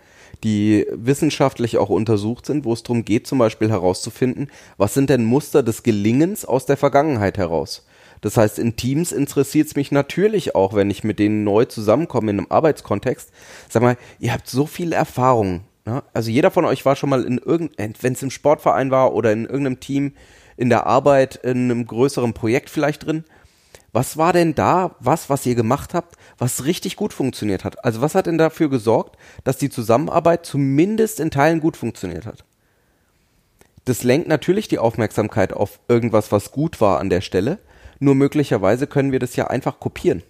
die 0.44 0.86
wissenschaftlich 0.92 1.78
auch 1.78 1.90
untersucht 1.90 2.46
sind, 2.46 2.66
wo 2.66 2.74
es 2.74 2.84
darum 2.84 3.06
geht, 3.06 3.28
zum 3.28 3.40
Beispiel 3.40 3.70
herauszufinden, 3.70 4.50
was 4.78 4.94
sind 4.94 5.10
denn 5.10 5.26
Muster 5.26 5.64
des 5.64 5.84
Gelingens 5.84 6.46
aus 6.46 6.66
der 6.66 6.78
Vergangenheit 6.78 7.38
heraus. 7.38 7.86
Das 8.22 8.38
heißt, 8.38 8.58
in 8.58 8.78
Teams 8.78 9.12
interessiert 9.12 9.68
es 9.68 9.76
mich 9.76 9.92
natürlich 9.92 10.56
auch, 10.56 10.74
wenn 10.74 10.90
ich 10.90 11.04
mit 11.04 11.20
denen 11.20 11.44
neu 11.44 11.66
zusammenkomme 11.66 12.32
in 12.32 12.40
einem 12.40 12.48
Arbeitskontext. 12.50 13.32
Sag 13.70 13.84
mal, 13.84 13.98
ihr 14.20 14.32
habt 14.32 14.48
so 14.48 14.66
viel 14.66 14.94
Erfahrung. 14.94 15.62
Ne? 15.86 16.04
Also 16.14 16.32
jeder 16.32 16.50
von 16.50 16.64
euch 16.64 16.86
war 16.86 16.96
schon 16.96 17.10
mal 17.10 17.24
in 17.24 17.38
irgendeinem, 17.38 17.94
wenn 18.02 18.14
es 18.14 18.24
im 18.24 18.32
Sportverein 18.32 18.92
war 18.92 19.14
oder 19.14 19.34
in 19.34 19.44
irgendeinem 19.44 19.82
Team, 19.82 20.14
in 20.56 20.70
der 20.70 20.88
Arbeit, 20.88 21.36
in 21.36 21.70
einem 21.70 21.86
größeren 21.86 22.34
Projekt 22.34 22.70
vielleicht 22.70 23.06
drin. 23.06 23.26
Was 23.94 24.18
war 24.18 24.34
denn 24.34 24.56
da, 24.56 24.96
was, 25.00 25.30
was 25.30 25.46
ihr 25.46 25.54
gemacht 25.54 25.94
habt, 25.94 26.16
was 26.40 26.66
richtig 26.66 26.96
gut 26.96 27.14
funktioniert 27.14 27.64
hat? 27.64 27.86
Also 27.86 28.02
was 28.02 28.16
hat 28.16 28.26
denn 28.26 28.40
dafür 28.40 28.68
gesorgt, 28.68 29.18
dass 29.44 29.58
die 29.58 29.70
Zusammenarbeit 29.70 30.48
zumindest 30.48 31.20
in 31.20 31.30
Teilen 31.30 31.60
gut 31.60 31.78
funktioniert 31.78 32.26
hat? 32.26 32.44
Das 33.86 34.04
lenkt 34.04 34.28
natürlich 34.28 34.68
die 34.68 34.80
Aufmerksamkeit 34.80 35.54
auf 35.54 35.80
irgendwas, 35.88 36.32
was 36.32 36.52
gut 36.52 36.82
war 36.82 37.00
an 37.00 37.12
der 37.12 37.22
Stelle. 37.22 37.60
Nur 38.00 38.16
möglicherweise 38.16 38.88
können 38.88 39.12
wir 39.12 39.20
das 39.20 39.36
ja 39.36 39.48
einfach 39.48 39.80
kopieren 39.80 40.24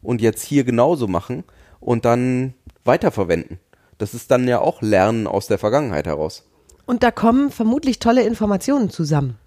und 0.00 0.20
jetzt 0.20 0.42
hier 0.42 0.62
genauso 0.62 1.08
machen 1.08 1.42
und 1.80 2.04
dann 2.04 2.54
weiterverwenden. 2.84 3.58
Das 3.98 4.14
ist 4.14 4.30
dann 4.30 4.46
ja 4.46 4.60
auch 4.60 4.82
Lernen 4.82 5.26
aus 5.26 5.48
der 5.48 5.58
Vergangenheit 5.58 6.06
heraus. 6.06 6.44
Und 6.86 7.02
da 7.02 7.10
kommen 7.10 7.50
vermutlich 7.50 7.98
tolle 7.98 8.22
Informationen 8.22 8.90
zusammen, 8.90 9.38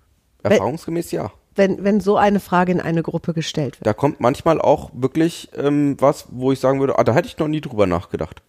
Erfahrungsgemäß 0.43 1.11
ja. 1.11 1.31
Wenn, 1.57 1.83
wenn 1.83 1.99
so 1.99 2.17
eine 2.17 2.39
Frage 2.39 2.71
in 2.71 2.81
eine 2.81 3.03
Gruppe 3.03 3.33
gestellt 3.33 3.79
wird. 3.79 3.87
Da 3.87 3.93
kommt 3.93 4.19
manchmal 4.19 4.61
auch 4.61 4.91
wirklich 4.93 5.49
ähm, 5.55 5.95
was, 5.99 6.27
wo 6.31 6.51
ich 6.51 6.59
sagen 6.59 6.79
würde, 6.79 6.97
ah, 6.97 7.03
da 7.03 7.13
hätte 7.13 7.27
ich 7.27 7.37
noch 7.37 7.47
nie 7.47 7.61
drüber 7.61 7.87
nachgedacht. 7.87 8.41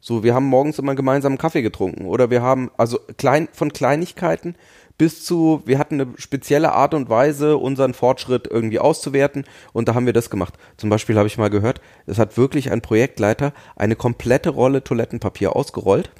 So, 0.00 0.22
wir 0.22 0.34
haben 0.34 0.46
morgens 0.46 0.78
immer 0.78 0.94
gemeinsam 0.94 1.38
Kaffee 1.38 1.62
getrunken 1.62 2.06
oder 2.06 2.30
wir 2.30 2.42
haben 2.42 2.70
also 2.76 3.00
klein 3.16 3.48
von 3.52 3.72
Kleinigkeiten 3.72 4.54
bis 4.98 5.24
zu, 5.24 5.62
wir 5.66 5.78
hatten 5.78 6.00
eine 6.00 6.12
spezielle 6.16 6.72
Art 6.72 6.94
und 6.94 7.08
Weise, 7.08 7.58
unseren 7.58 7.92
Fortschritt 7.92 8.46
irgendwie 8.46 8.78
auszuwerten 8.78 9.44
und 9.72 9.88
da 9.88 9.94
haben 9.94 10.06
wir 10.06 10.12
das 10.12 10.30
gemacht. 10.30 10.54
Zum 10.76 10.90
Beispiel 10.90 11.16
habe 11.16 11.26
ich 11.26 11.38
mal 11.38 11.50
gehört, 11.50 11.80
es 12.06 12.18
hat 12.18 12.38
wirklich 12.38 12.70
ein 12.70 12.80
Projektleiter 12.80 13.52
eine 13.74 13.96
komplette 13.96 14.50
Rolle 14.50 14.82
Toilettenpapier 14.82 15.54
ausgerollt 15.54 16.10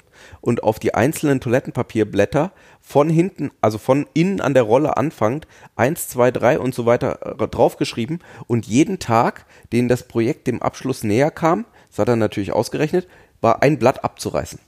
und 0.41 0.63
auf 0.63 0.79
die 0.79 0.93
einzelnen 0.93 1.39
Toilettenpapierblätter 1.39 2.51
von 2.81 3.09
hinten, 3.09 3.51
also 3.61 3.77
von 3.77 4.07
innen 4.13 4.41
an 4.41 4.53
der 4.53 4.63
Rolle 4.63 4.97
anfangend, 4.97 5.47
eins, 5.75 6.07
zwei, 6.07 6.31
drei 6.31 6.59
und 6.59 6.73
so 6.73 6.85
weiter 6.85 7.39
äh, 7.39 7.47
draufgeschrieben 7.47 8.19
und 8.47 8.65
jeden 8.65 8.99
Tag, 8.99 9.45
den 9.71 9.87
das 9.87 10.07
Projekt 10.07 10.47
dem 10.47 10.61
Abschluss 10.61 11.03
näher 11.03 11.31
kam, 11.31 11.65
das 11.89 11.99
hat 11.99 12.09
er 12.09 12.15
natürlich 12.15 12.51
ausgerechnet, 12.51 13.07
war 13.41 13.61
ein 13.61 13.79
Blatt 13.79 14.03
abzureißen. 14.03 14.59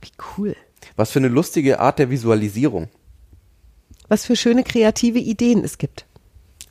Wie 0.00 0.10
cool. 0.36 0.56
Was 0.96 1.10
für 1.10 1.18
eine 1.18 1.28
lustige 1.28 1.80
Art 1.80 1.98
der 1.98 2.10
Visualisierung. 2.10 2.88
Was 4.08 4.26
für 4.26 4.36
schöne 4.36 4.64
kreative 4.64 5.18
Ideen 5.18 5.64
es 5.64 5.78
gibt. 5.78 6.06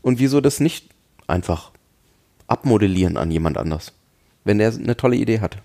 Und 0.01 0.19
wieso 0.19 0.39
das 0.39 0.59
nicht 0.59 0.89
einfach 1.27 1.71
abmodellieren 2.47 3.17
an 3.17 3.31
jemand 3.31 3.57
anders, 3.57 3.93
wenn 4.43 4.59
der 4.59 4.73
eine 4.73 4.97
tolle 4.97 5.15
Idee 5.15 5.39
hat. 5.39 5.57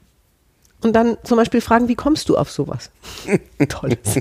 Und 0.83 0.95
dann 0.95 1.19
zum 1.25 1.37
Beispiel 1.37 1.61
fragen, 1.61 1.89
wie 1.89 1.97
kommst 1.97 2.29
du 2.29 2.37
auf 2.37 2.51
sowas? 2.51 2.91
Tolles. 3.69 3.99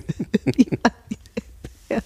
ja. 1.89 1.99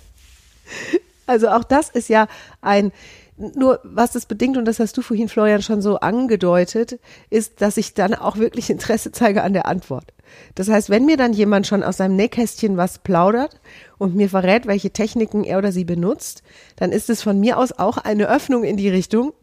Also 1.26 1.50
auch 1.50 1.64
das 1.64 1.90
ist 1.90 2.10
ja 2.10 2.28
ein, 2.60 2.92
nur 3.38 3.80
was 3.84 4.12
das 4.12 4.26
bedingt, 4.26 4.58
und 4.58 4.66
das 4.66 4.80
hast 4.80 4.98
du 4.98 5.02
vorhin, 5.02 5.30
Florian, 5.30 5.62
schon 5.62 5.82
so 5.82 6.00
angedeutet, 6.00 7.00
ist, 7.30 7.62
dass 7.62 7.78
ich 7.78 7.94
dann 7.94 8.14
auch 8.14 8.38
wirklich 8.38 8.70
Interesse 8.70 9.12
zeige 9.12 9.44
an 9.44 9.54
der 9.54 9.68
Antwort. 9.68 10.14
Das 10.56 10.70
heißt, 10.70 10.90
wenn 10.90 11.06
mir 11.06 11.18
dann 11.18 11.34
jemand 11.34 11.68
schon 11.68 11.84
aus 11.84 11.98
seinem 11.98 12.16
Nähkästchen 12.16 12.78
was 12.78 13.00
plaudert 13.00 13.60
und 13.98 14.16
mir 14.16 14.30
verrät, 14.30 14.66
welche 14.68 14.92
Techniken 14.92 15.44
er 15.44 15.58
oder 15.58 15.72
sie 15.72 15.86
benutzt, 15.86 16.44
dann 16.76 16.92
ist 16.92 17.10
es 17.10 17.22
von 17.22 17.40
mir 17.40 17.58
aus 17.58 17.72
auch 17.72 17.98
eine 17.98 18.30
Öffnung 18.30 18.64
in 18.64 18.78
die 18.78 18.90
Richtung, 18.90 19.34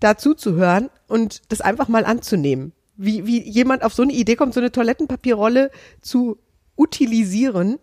dazu 0.00 0.34
zu 0.34 0.54
hören 0.54 0.88
und 1.08 1.42
das 1.50 1.60
einfach 1.60 1.88
mal 1.88 2.04
anzunehmen. 2.04 2.72
Wie, 3.02 3.26
wie 3.26 3.42
jemand 3.48 3.82
auf 3.82 3.94
so 3.94 4.02
eine 4.02 4.12
Idee 4.12 4.36
kommt, 4.36 4.52
so 4.52 4.60
eine 4.60 4.70
Toilettenpapierrolle 4.72 5.70
zu 6.02 6.36
utilisieren 6.76 7.78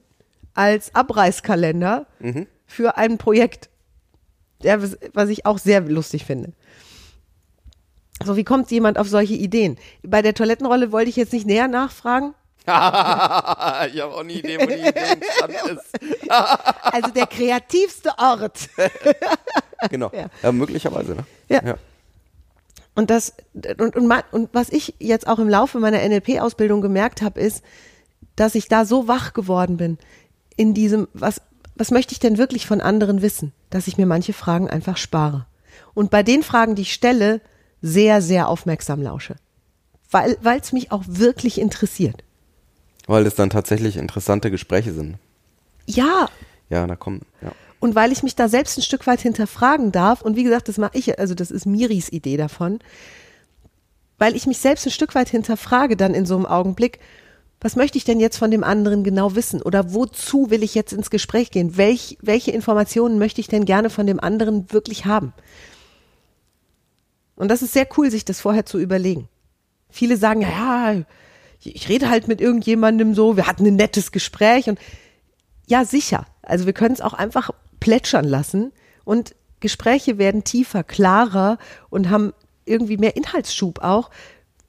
als 0.53 0.93
Abreißkalender 0.93 2.05
für 2.67 2.97
ein 2.97 3.17
Projekt. 3.17 3.69
Ja, 4.61 4.79
was, 5.13 5.29
ich 5.29 5.45
auch 5.45 5.57
sehr 5.57 5.81
lustig 5.81 6.23
finde. 6.25 6.53
So, 8.23 8.35
wie 8.35 8.43
kommt 8.43 8.69
jemand 8.71 8.97
auf 8.97 9.07
solche 9.07 9.33
Ideen? 9.35 9.77
Bei 10.03 10.21
der 10.21 10.33
Toilettenrolle 10.33 10.91
wollte 10.91 11.09
ich 11.09 11.15
jetzt 11.15 11.33
nicht 11.33 11.45
näher 11.45 11.67
nachfragen. 11.67 12.33
ich 12.67 12.73
habe 12.73 14.13
auch 14.13 14.19
eine 14.19 14.33
Idee, 14.33 14.59
wo 14.59 14.65
die 14.65 14.73
Idee 14.73 14.99
entstanden 14.99 15.77
ist. 15.77 16.29
Also 16.83 17.11
der 17.11 17.27
kreativste 17.27 18.11
Ort. 18.17 18.69
Genau. 19.91 20.09
Ja. 20.11 20.25
Ja. 20.41 20.51
möglicherweise, 20.51 21.13
ne? 21.13 21.23
Ja. 21.49 21.75
Und 22.97 23.11
das 23.11 23.35
und, 23.53 23.95
und, 23.95 24.11
und 24.31 24.49
was 24.53 24.69
ich 24.69 24.95
jetzt 24.97 25.27
auch 25.27 25.37
im 25.37 25.47
Laufe 25.47 25.79
meiner 25.79 25.99
NLP-Ausbildung 25.99 26.81
gemerkt 26.81 27.21
habe, 27.21 27.39
ist, 27.39 27.63
dass 28.35 28.55
ich 28.55 28.69
da 28.69 28.85
so 28.85 29.07
wach 29.07 29.33
geworden 29.33 29.77
bin 29.77 29.99
in 30.55 30.73
diesem, 30.73 31.07
was, 31.13 31.39
was 31.75 31.91
möchte 31.91 32.13
ich 32.13 32.19
denn 32.19 32.39
wirklich 32.39 32.65
von 32.65 32.81
anderen 32.81 33.21
wissen, 33.21 33.53
dass 33.69 33.87
ich 33.87 33.99
mir 33.99 34.07
manche 34.07 34.33
Fragen 34.33 34.67
einfach 34.67 34.97
spare. 34.97 35.45
Und 35.93 36.09
bei 36.09 36.23
den 36.23 36.41
Fragen, 36.41 36.73
die 36.73 36.81
ich 36.81 36.93
stelle, 36.93 37.39
sehr, 37.83 38.19
sehr 38.23 38.47
aufmerksam 38.49 39.03
lausche. 39.03 39.35
Weil 40.09 40.35
es 40.59 40.73
mich 40.73 40.91
auch 40.91 41.03
wirklich 41.05 41.61
interessiert. 41.61 42.23
Weil 43.05 43.27
es 43.27 43.35
dann 43.35 43.51
tatsächlich 43.51 43.97
interessante 43.97 44.49
Gespräche 44.49 44.91
sind. 44.91 45.19
Ja, 45.85 46.29
Ja, 46.71 46.87
da 46.87 46.95
kommen, 46.95 47.21
ja. 47.43 47.51
Und 47.79 47.95
weil 47.95 48.11
ich 48.11 48.23
mich 48.23 48.35
da 48.35 48.47
selbst 48.49 48.77
ein 48.77 48.83
Stück 48.83 49.05
weit 49.07 49.21
hinterfragen 49.21 49.91
darf, 49.91 50.21
und 50.21 50.35
wie 50.35 50.43
gesagt, 50.43 50.67
das 50.67 50.77
mache 50.77 50.97
ich, 50.97 51.19
also 51.19 51.35
das 51.35 51.51
ist 51.51 51.65
Miris 51.65 52.09
Idee 52.09 52.37
davon, 52.37 52.79
weil 54.17 54.35
ich 54.35 54.47
mich 54.47 54.57
selbst 54.57 54.85
ein 54.87 54.91
Stück 54.91 55.13
weit 55.15 55.29
hinterfrage 55.29 55.95
dann 55.95 56.13
in 56.13 56.25
so 56.25 56.35
einem 56.35 56.47
Augenblick, 56.47 56.99
was 57.59 57.75
möchte 57.75 57.97
ich 57.97 58.03
denn 58.03 58.19
jetzt 58.19 58.37
von 58.37 58.51
dem 58.51 58.63
anderen 58.63 59.03
genau 59.03 59.35
wissen? 59.35 59.61
Oder 59.61 59.93
wozu 59.93 60.49
will 60.51 60.63
ich 60.63 60.75
jetzt 60.75 60.93
ins 60.93 61.09
Gespräch 61.09 61.49
gehen? 61.49 61.75
Welch, 61.77 62.17
welche 62.21 62.51
Informationen 62.51 63.17
möchte 63.17 63.41
ich 63.41 63.47
denn 63.47 63.65
gerne 63.65 63.89
von 63.89 64.05
dem 64.05 64.19
anderen 64.19 64.71
wirklich 64.71 65.05
haben? 65.05 65.33
Und 67.35 67.49
das 67.49 67.61
ist 67.61 67.73
sehr 67.73 67.87
cool, 67.97 68.11
sich 68.11 68.25
das 68.25 68.41
vorher 68.41 68.65
zu 68.65 68.79
überlegen. 68.79 69.27
Viele 69.89 70.17
sagen, 70.17 70.41
ja, 70.41 70.95
ich 71.63 71.89
rede 71.89 72.09
halt 72.09 72.27
mit 72.27 72.41
irgendjemandem 72.41 73.15
so, 73.15 73.37
wir 73.37 73.47
hatten 73.47 73.65
ein 73.65 73.75
nettes 73.75 74.11
Gespräch 74.11 74.69
und 74.69 74.79
ja, 75.67 75.83
sicher. 75.83 76.25
Also 76.41 76.65
wir 76.65 76.73
können 76.73 76.93
es 76.93 77.01
auch 77.01 77.13
einfach 77.13 77.51
plätschern 77.79 78.25
lassen 78.25 78.71
und 79.05 79.35
Gespräche 79.59 80.17
werden 80.17 80.43
tiefer, 80.43 80.83
klarer 80.83 81.57
und 81.89 82.09
haben 82.09 82.33
irgendwie 82.65 82.97
mehr 82.97 83.15
Inhaltsschub 83.15 83.79
auch, 83.79 84.09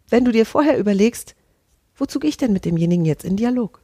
wenn 0.09 0.25
du 0.25 0.33
dir 0.33 0.47
vorher 0.47 0.79
überlegst, 0.79 1.35
wozu 1.97 2.19
gehe 2.19 2.31
ich 2.31 2.37
denn 2.37 2.53
mit 2.53 2.65
demjenigen 2.65 3.05
jetzt 3.05 3.25
in 3.25 3.37
Dialog? 3.37 3.83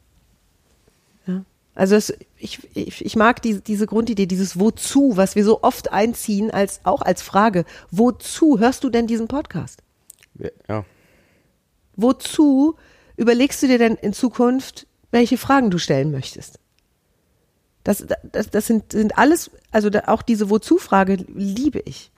Ja. 1.26 1.44
Also 1.74 1.96
es, 1.96 2.14
ich, 2.38 2.60
ich, 2.74 3.04
ich 3.04 3.16
mag 3.16 3.42
die, 3.42 3.60
diese 3.60 3.86
Grundidee, 3.86 4.26
dieses 4.26 4.58
Wozu, 4.58 5.16
was 5.16 5.34
wir 5.34 5.44
so 5.44 5.62
oft 5.62 5.92
einziehen, 5.92 6.50
als 6.50 6.80
auch 6.84 7.02
als 7.02 7.20
Frage. 7.20 7.64
Wozu 7.90 8.58
hörst 8.58 8.84
du 8.84 8.90
denn 8.90 9.06
diesen 9.06 9.28
Podcast? 9.28 9.82
Ja. 10.68 10.84
Wozu 11.96 12.76
überlegst 13.16 13.62
du 13.62 13.66
dir 13.66 13.78
denn 13.78 13.96
in 13.96 14.12
Zukunft, 14.12 14.86
welche 15.10 15.38
Fragen 15.38 15.70
du 15.70 15.78
stellen 15.78 16.10
möchtest? 16.10 16.58
Das, 17.84 18.04
das, 18.32 18.50
das 18.50 18.66
sind, 18.66 18.92
sind 18.92 19.18
alles, 19.18 19.50
also 19.70 19.90
auch 20.06 20.22
diese 20.22 20.50
Wozu-Frage 20.50 21.24
liebe 21.34 21.80
ich. 21.80 22.10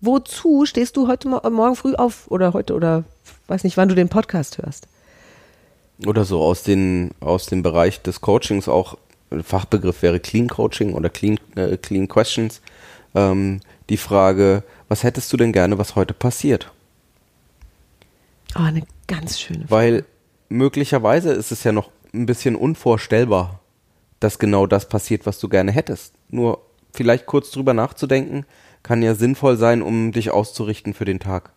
Wozu 0.00 0.66
stehst 0.66 0.96
du 0.96 1.08
heute 1.08 1.28
Mo- 1.28 1.50
Morgen 1.50 1.74
früh 1.74 1.94
auf 1.94 2.30
oder 2.30 2.52
heute 2.52 2.74
oder 2.74 3.04
weiß 3.48 3.64
nicht, 3.64 3.76
wann 3.76 3.88
du 3.88 3.94
den 3.94 4.08
Podcast 4.08 4.58
hörst? 4.58 4.86
Oder 6.06 6.24
so 6.24 6.42
aus, 6.42 6.62
den, 6.62 7.10
aus 7.20 7.46
dem 7.46 7.62
Bereich 7.62 8.02
des 8.02 8.20
Coachings 8.20 8.68
auch, 8.68 8.98
Fachbegriff 9.42 10.02
wäre 10.02 10.20
Clean 10.20 10.48
Coaching 10.48 10.94
oder 10.94 11.08
Clean, 11.08 11.38
äh, 11.56 11.76
clean 11.76 12.06
Questions. 12.06 12.60
Ähm, 13.14 13.60
die 13.88 13.96
Frage, 13.96 14.62
was 14.88 15.02
hättest 15.02 15.32
du 15.32 15.36
denn 15.36 15.52
gerne, 15.52 15.78
was 15.78 15.96
heute 15.96 16.14
passiert? 16.14 16.70
Oh, 18.54 18.60
eine 18.60 18.82
ganz 19.08 19.40
schöne 19.40 19.60
Frage. 19.60 19.70
Weil 19.70 20.04
möglicherweise 20.48 21.32
ist 21.32 21.50
es 21.50 21.64
ja 21.64 21.72
noch 21.72 21.90
ein 22.14 22.26
bisschen 22.26 22.54
unvorstellbar, 22.54 23.60
dass 24.20 24.38
genau 24.38 24.66
das 24.66 24.88
passiert, 24.88 25.26
was 25.26 25.38
du 25.38 25.48
gerne 25.48 25.72
hättest. 25.72 26.14
Nur 26.28 26.62
vielleicht 26.92 27.26
kurz 27.26 27.50
drüber 27.50 27.74
nachzudenken, 27.74 28.46
kann 28.82 29.02
ja 29.02 29.14
sinnvoll 29.14 29.56
sein, 29.56 29.82
um 29.82 30.12
dich 30.12 30.30
auszurichten 30.30 30.94
für 30.94 31.04
den 31.04 31.20
Tag. 31.20 31.52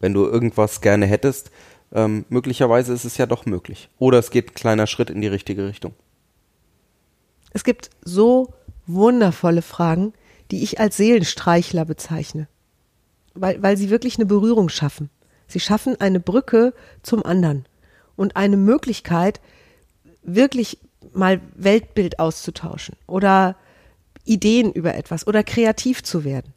Wenn 0.00 0.14
du 0.14 0.24
irgendwas 0.24 0.80
gerne 0.80 1.06
hättest, 1.06 1.50
ähm, 1.92 2.24
möglicherweise 2.28 2.92
ist 2.92 3.04
es 3.04 3.16
ja 3.16 3.26
doch 3.26 3.46
möglich. 3.46 3.88
Oder 3.98 4.18
es 4.18 4.30
geht 4.30 4.50
ein 4.50 4.54
kleiner 4.54 4.86
Schritt 4.86 5.10
in 5.10 5.20
die 5.20 5.28
richtige 5.28 5.66
Richtung. 5.66 5.94
Es 7.52 7.64
gibt 7.64 7.90
so 8.02 8.52
wundervolle 8.86 9.62
Fragen, 9.62 10.12
die 10.50 10.62
ich 10.62 10.80
als 10.80 10.96
Seelenstreichler 10.96 11.84
bezeichne, 11.84 12.48
weil, 13.34 13.62
weil 13.62 13.76
sie 13.76 13.90
wirklich 13.90 14.16
eine 14.16 14.26
Berührung 14.26 14.68
schaffen. 14.68 15.10
Sie 15.46 15.60
schaffen 15.60 15.98
eine 16.00 16.20
Brücke 16.20 16.74
zum 17.02 17.24
anderen 17.24 17.66
und 18.16 18.36
eine 18.36 18.56
Möglichkeit, 18.56 19.40
wirklich 20.22 20.78
mal 21.14 21.40
Weltbild 21.54 22.18
auszutauschen 22.18 22.96
oder 23.06 23.56
Ideen 24.24 24.72
über 24.72 24.94
etwas 24.94 25.26
oder 25.26 25.42
kreativ 25.42 26.02
zu 26.02 26.24
werden 26.24 26.52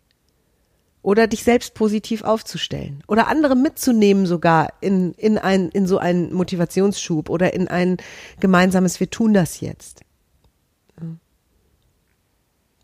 oder 1.02 1.28
dich 1.28 1.44
selbst 1.44 1.74
positiv 1.74 2.24
aufzustellen 2.24 3.04
oder 3.08 3.28
andere 3.28 3.56
mitzunehmen 3.56 4.26
sogar 4.26 4.74
in, 4.82 5.14
in, 5.14 5.38
ein, 5.38 5.70
in 5.70 5.88
so 5.88 5.98
einen 5.98 6.34
Motivationsschub 6.34 7.30
oder 7.30 7.54
in 7.54 7.68
ein 7.68 7.98
gemeinsames 8.40 9.00
Wir 9.00 9.10
tun 9.10 9.34
das 9.34 9.62
jetzt. 9.62 10.02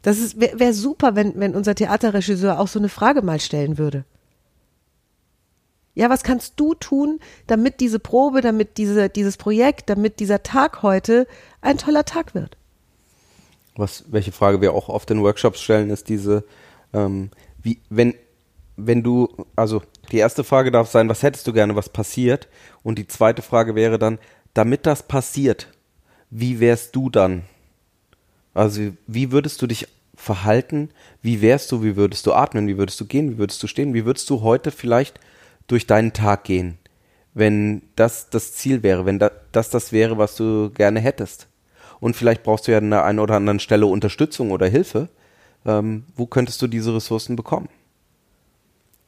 Das 0.02 0.40
wäre 0.40 0.60
wär 0.60 0.74
super, 0.74 1.16
wenn, 1.16 1.38
wenn 1.40 1.56
unser 1.56 1.76
Theaterregisseur 1.76 2.60
auch 2.60 2.68
so 2.68 2.80
eine 2.80 2.90
Frage 2.90 3.22
mal 3.22 3.40
stellen 3.40 3.78
würde. 3.78 4.06
Ja, 5.96 6.12
was 6.12 6.24
kannst 6.24 6.60
du 6.60 6.76
tun, 6.76 7.20
damit 7.48 7.80
diese 7.80 7.98
Probe, 7.98 8.42
damit 8.42 8.78
diese, 8.78 9.10
dieses 9.10 9.36
Projekt, 9.36 9.90
damit 9.90 10.20
dieser 10.20 10.44
Tag 10.44 10.84
heute 10.84 11.26
ein 11.62 11.78
toller 11.78 12.06
Tag 12.06 12.36
wird? 12.36 12.58
Was, 13.76 14.06
welche 14.08 14.32
Frage 14.32 14.62
wir 14.62 14.74
auch 14.74 14.90
oft 14.90 15.10
in 15.12 15.22
Workshops 15.22 15.62
stellen, 15.62 15.90
ist 15.90 16.10
diese, 16.10 16.44
ähm, 16.94 17.30
wie, 17.62 17.80
wenn, 17.90 18.16
wenn 18.76 19.04
du, 19.04 19.30
also 19.56 19.84
die 20.12 20.18
erste 20.18 20.44
Frage 20.44 20.72
darf 20.72 20.90
sein, 20.90 21.10
was 21.10 21.24
hättest 21.24 21.48
du 21.48 21.54
gerne, 21.54 21.76
was 21.76 21.90
passiert? 21.90 22.48
Und 22.84 22.98
die 22.98 23.08
zweite 23.08 23.42
Frage 23.42 23.76
wäre 23.76 24.00
dann, 24.00 24.20
damit 24.54 24.86
das 24.86 25.04
passiert, 25.04 25.68
wie 26.30 26.60
wärst 26.60 26.96
du 26.96 27.10
dann? 27.10 27.44
Also 28.54 28.92
wie 29.06 29.32
würdest 29.32 29.62
du 29.62 29.68
dich 29.68 29.88
verhalten? 30.16 30.90
Wie 31.22 31.42
wärst 31.42 31.72
du? 31.72 31.84
Wie 31.84 31.96
würdest 31.96 32.26
du 32.26 32.34
atmen? 32.34 32.68
Wie 32.68 32.78
würdest 32.78 33.00
du 33.00 33.06
gehen? 33.06 33.32
Wie 33.32 33.38
würdest 33.38 33.62
du 33.62 33.68
stehen? 33.68 33.94
Wie 33.94 34.06
würdest 34.06 34.30
du 34.30 34.42
heute 34.42 34.72
vielleicht 34.72 35.20
durch 35.68 35.86
deinen 35.86 36.14
Tag 36.14 36.46
gehen, 36.46 36.78
wenn 37.38 37.84
das 37.96 38.30
das 38.30 38.54
Ziel 38.54 38.84
wäre, 38.84 39.06
wenn 39.06 39.20
da, 39.20 39.32
das 39.52 39.70
das 39.70 39.92
wäre, 39.92 40.18
was 40.18 40.36
du 40.36 40.72
gerne 40.72 41.00
hättest? 41.00 41.48
Und 42.00 42.16
vielleicht 42.16 42.44
brauchst 42.44 42.68
du 42.68 42.72
ja 42.72 42.80
an 42.80 42.90
der 42.90 43.06
einen 43.06 43.20
oder 43.20 43.36
anderen 43.36 43.60
Stelle 43.60 43.86
Unterstützung 43.86 44.52
oder 44.52 44.68
Hilfe. 44.68 45.10
Ähm, 45.66 46.04
wo 46.16 46.26
könntest 46.26 46.62
du 46.62 46.68
diese 46.68 46.94
Ressourcen 46.96 47.36
bekommen? 47.36 47.70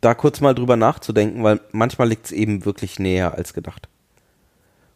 Da 0.01 0.13
kurz 0.13 0.41
mal 0.41 0.55
drüber 0.55 0.75
nachzudenken, 0.75 1.43
weil 1.43 1.59
manchmal 1.71 2.07
liegt 2.07 2.27
es 2.27 2.31
eben 2.31 2.65
wirklich 2.65 2.99
näher 2.99 3.35
als 3.35 3.53
gedacht. 3.53 3.89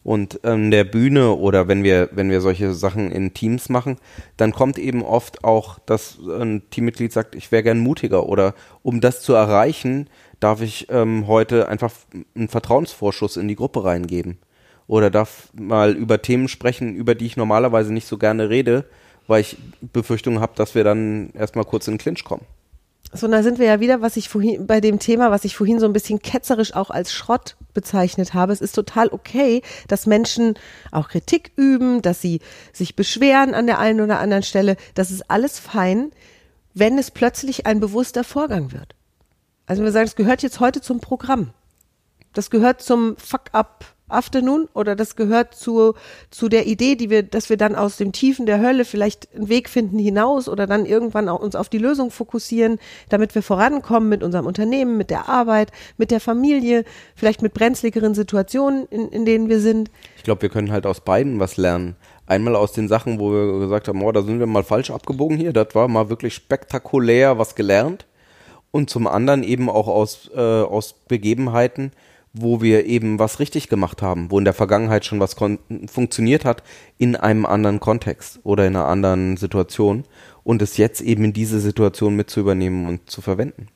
Und 0.04 0.40
ähm, 0.44 0.70
der 0.70 0.84
Bühne 0.84 1.32
oder 1.34 1.66
wenn 1.66 1.82
wir, 1.82 2.10
wenn 2.12 2.30
wir 2.30 2.42
solche 2.42 2.74
Sachen 2.74 3.10
in 3.10 3.32
Teams 3.32 3.70
machen, 3.70 3.96
dann 4.36 4.52
kommt 4.52 4.78
eben 4.78 5.02
oft 5.02 5.44
auch, 5.44 5.78
dass 5.78 6.18
ein 6.18 6.62
Teammitglied 6.70 7.12
sagt, 7.12 7.34
ich 7.34 7.50
wäre 7.50 7.62
gern 7.62 7.78
mutiger 7.78 8.28
oder 8.28 8.54
um 8.82 9.00
das 9.00 9.22
zu 9.22 9.32
erreichen, 9.32 10.10
darf 10.40 10.60
ich 10.60 10.88
ähm, 10.90 11.26
heute 11.26 11.68
einfach 11.68 11.92
einen 12.34 12.48
Vertrauensvorschuss 12.48 13.36
in 13.36 13.48
die 13.48 13.56
Gruppe 13.56 13.84
reingeben. 13.84 14.38
Oder 14.86 15.10
darf 15.10 15.48
mal 15.54 15.92
über 15.92 16.20
Themen 16.20 16.48
sprechen, 16.48 16.94
über 16.94 17.14
die 17.14 17.26
ich 17.26 17.36
normalerweise 17.36 17.92
nicht 17.92 18.06
so 18.06 18.18
gerne 18.18 18.50
rede, 18.50 18.84
weil 19.26 19.40
ich 19.40 19.56
Befürchtungen 19.80 20.40
habe, 20.40 20.52
dass 20.56 20.74
wir 20.74 20.84
dann 20.84 21.30
erstmal 21.32 21.64
kurz 21.64 21.88
in 21.88 21.94
den 21.94 21.98
Clinch 21.98 22.24
kommen. 22.24 22.44
So, 23.16 23.26
und 23.26 23.32
da 23.32 23.44
sind 23.44 23.60
wir 23.60 23.66
ja 23.66 23.78
wieder, 23.78 24.02
was 24.02 24.16
ich 24.16 24.28
vorhin, 24.28 24.66
bei 24.66 24.80
dem 24.80 24.98
Thema, 24.98 25.30
was 25.30 25.44
ich 25.44 25.56
vorhin 25.56 25.78
so 25.78 25.86
ein 25.86 25.92
bisschen 25.92 26.20
ketzerisch 26.20 26.74
auch 26.74 26.90
als 26.90 27.12
Schrott 27.12 27.56
bezeichnet 27.72 28.34
habe. 28.34 28.52
Es 28.52 28.60
ist 28.60 28.74
total 28.74 29.08
okay, 29.08 29.62
dass 29.86 30.06
Menschen 30.06 30.54
auch 30.90 31.08
Kritik 31.08 31.52
üben, 31.54 32.02
dass 32.02 32.20
sie 32.20 32.40
sich 32.72 32.96
beschweren 32.96 33.54
an 33.54 33.66
der 33.66 33.78
einen 33.78 34.00
oder 34.00 34.18
anderen 34.18 34.42
Stelle. 34.42 34.76
Das 34.94 35.12
ist 35.12 35.30
alles 35.30 35.60
fein, 35.60 36.10
wenn 36.74 36.98
es 36.98 37.12
plötzlich 37.12 37.66
ein 37.66 37.78
bewusster 37.78 38.24
Vorgang 38.24 38.72
wird. 38.72 38.96
Also 39.66 39.82
wir 39.82 39.92
sagen, 39.92 40.06
es 40.06 40.16
gehört 40.16 40.42
jetzt 40.42 40.60
heute 40.60 40.80
zum 40.80 41.00
Programm. 41.00 41.50
Das 42.32 42.50
gehört 42.50 42.82
zum 42.82 43.16
Fuck-up 43.16 43.94
Afternoon 44.08 44.68
oder 44.74 44.96
das 44.96 45.16
gehört 45.16 45.54
zu, 45.54 45.94
zu 46.30 46.48
der 46.50 46.66
Idee, 46.66 46.94
die 46.94 47.08
wir, 47.08 47.22
dass 47.22 47.48
wir 47.48 47.56
dann 47.56 47.74
aus 47.74 47.96
dem 47.96 48.12
Tiefen 48.12 48.44
der 48.44 48.60
Hölle 48.60 48.84
vielleicht 48.84 49.34
einen 49.34 49.48
Weg 49.48 49.70
finden 49.70 49.98
hinaus 49.98 50.48
oder 50.48 50.66
dann 50.66 50.84
irgendwann 50.84 51.28
auch 51.28 51.40
uns 51.40 51.56
auf 51.56 51.70
die 51.70 51.78
Lösung 51.78 52.10
fokussieren, 52.10 52.78
damit 53.08 53.34
wir 53.34 53.42
vorankommen 53.42 54.10
mit 54.10 54.22
unserem 54.22 54.46
Unternehmen, 54.46 54.98
mit 54.98 55.08
der 55.08 55.28
Arbeit, 55.28 55.72
mit 55.96 56.10
der 56.10 56.20
Familie, 56.20 56.84
vielleicht 57.14 57.40
mit 57.40 57.54
brenzligeren 57.54 58.14
Situationen, 58.14 58.86
in, 58.88 59.08
in 59.08 59.24
denen 59.24 59.48
wir 59.48 59.60
sind. 59.60 59.90
Ich 60.18 60.24
glaube, 60.24 60.42
wir 60.42 60.50
können 60.50 60.70
halt 60.70 60.84
aus 60.86 61.00
beiden 61.00 61.40
was 61.40 61.56
lernen. 61.56 61.96
Einmal 62.26 62.56
aus 62.56 62.72
den 62.72 62.88
Sachen, 62.88 63.18
wo 63.18 63.32
wir 63.32 63.58
gesagt 63.60 63.88
haben, 63.88 64.02
oh, 64.02 64.12
da 64.12 64.22
sind 64.22 64.38
wir 64.38 64.46
mal 64.46 64.64
falsch 64.64 64.90
abgebogen 64.90 65.36
hier, 65.36 65.52
das 65.52 65.74
war 65.74 65.88
mal 65.88 66.10
wirklich 66.10 66.34
spektakulär 66.34 67.38
was 67.38 67.54
gelernt. 67.54 68.06
Und 68.74 68.90
zum 68.90 69.06
anderen 69.06 69.44
eben 69.44 69.70
auch 69.70 69.86
aus, 69.86 70.28
äh, 70.34 70.40
aus 70.40 70.96
Begebenheiten, 71.06 71.92
wo 72.32 72.60
wir 72.60 72.86
eben 72.86 73.20
was 73.20 73.38
richtig 73.38 73.68
gemacht 73.68 74.02
haben, 74.02 74.32
wo 74.32 74.38
in 74.40 74.44
der 74.44 74.52
Vergangenheit 74.52 75.04
schon 75.04 75.20
was 75.20 75.36
funktioniert 75.86 76.44
hat 76.44 76.64
in 76.98 77.14
einem 77.14 77.46
anderen 77.46 77.78
Kontext 77.78 78.40
oder 78.42 78.66
in 78.66 78.74
einer 78.74 78.88
anderen 78.88 79.36
Situation 79.36 80.02
und 80.42 80.60
es 80.60 80.76
jetzt 80.76 81.02
eben 81.02 81.22
in 81.22 81.32
diese 81.32 81.60
Situation 81.60 82.16
mit 82.16 82.30
zu 82.30 82.40
übernehmen 82.40 82.88
und 82.88 83.08
zu 83.08 83.22
verwenden. 83.22 83.68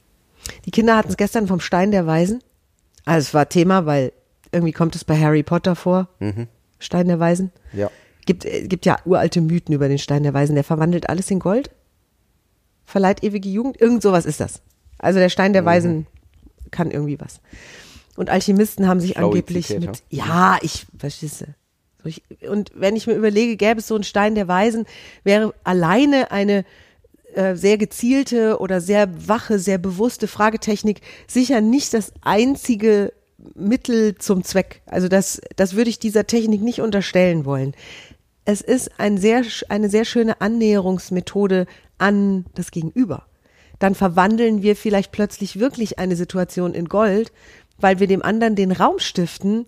Die 0.65 0.73
Kinder 0.73 0.97
hatten 0.97 1.11
es 1.11 1.17
gestern 1.17 1.47
vom 1.47 1.61
Stein 1.61 1.93
der 1.93 2.09
Weisen. 2.09 2.43
Also 3.05 3.29
es 3.29 3.35
war 3.35 3.49
Thema, 3.49 3.87
weil 3.87 4.13
irgendwie 4.51 4.73
kommt 4.73 4.97
es 4.97 5.05
bei 5.05 5.17
Harry 5.17 5.45
Potter 5.45 5.77
vor. 5.77 6.09
Mhm. 6.19 6.49
Stein 6.81 7.07
der 7.07 7.21
Weisen. 7.21 7.53
Ja. 7.73 7.89
Gibt, 8.27 8.45
äh, 8.45 8.67
gibt 8.67 8.85
ja 8.85 8.99
uralte 9.05 9.43
Mythen 9.43 9.77
über 9.77 9.87
den 9.87 9.99
Stein 9.99 10.25
der 10.25 10.35
Weisen. 10.35 10.57
Der 10.57 10.65
verwandelt 10.65 11.09
alles 11.09 11.31
in 11.31 11.39
Gold. 11.39 11.71
Verleiht 12.85 13.23
ewige 13.23 13.49
Jugend. 13.49 13.81
Irgend 13.81 14.03
sowas 14.03 14.27
ist 14.27 14.41
das. 14.41 14.61
Also 14.99 15.19
der 15.19 15.29
Stein 15.29 15.53
der 15.53 15.63
mhm. 15.63 15.67
Weisen 15.67 16.07
kann 16.71 16.91
irgendwie 16.91 17.21
was. 17.21 17.41
Und 18.17 18.31
Alchemisten 18.31 18.89
haben 18.89 19.01
sich 19.01 19.13
Schlaue 19.13 19.27
angeblich 19.27 19.69
Zitat, 19.69 19.81
mit, 19.83 20.03
ja, 20.11 20.59
ich, 20.61 20.87
verstehst 20.99 21.43
du. 21.43 21.47
Und 22.51 22.73
wenn 22.75 22.97
ich 22.97 23.07
mir 23.07 23.15
überlege, 23.15 23.57
gäbe 23.57 23.81
es 23.81 23.87
so 23.87 23.95
einen 23.95 24.05
Stein 24.05 24.35
der 24.35 24.49
Weisen, 24.49 24.87
wäre 25.25 25.55
alleine 25.65 26.31
eine 26.31 26.65
äh, 27.35 27.55
sehr 27.55 27.79
gezielte 27.79 28.59
oder 28.59 28.81
sehr 28.81 29.29
wache, 29.29 29.59
sehr 29.59 29.79
bewusste 29.79 30.27
Fragetechnik 30.27 31.01
sicher 31.27 31.61
nicht 31.61 31.95
das 31.95 32.13
einzige 32.23 33.13
Mittel 33.55 34.17
zum 34.17 34.43
Zweck. 34.43 34.83
Also 34.87 35.09
das, 35.09 35.41
das 35.55 35.75
würde 35.75 35.91
ich 35.91 35.99
dieser 35.99 36.27
Technik 36.27 36.63
nicht 36.63 36.81
unterstellen 36.81 37.45
wollen. 37.45 37.75
Es 38.45 38.63
ist 38.63 38.99
ein 38.99 39.19
sehr, 39.19 39.45
eine 39.69 39.91
sehr 39.91 40.05
schöne 40.05 40.41
Annäherungsmethode 40.41 41.67
an 41.99 42.47
das 42.55 42.71
Gegenüber. 42.71 43.28
Dann 43.79 43.95
verwandeln 43.95 44.63
wir 44.63 44.77
vielleicht 44.77 45.13
plötzlich 45.13 45.59
wirklich 45.59 45.99
eine 45.99 46.17
Situation 46.17 46.75
in 46.75 46.89
Gold, 46.89 47.33
weil 47.79 48.01
wir 48.01 48.07
dem 48.07 48.23
anderen 48.23 48.57
den 48.57 48.73
Raum 48.73 48.99
stiften, 48.99 49.67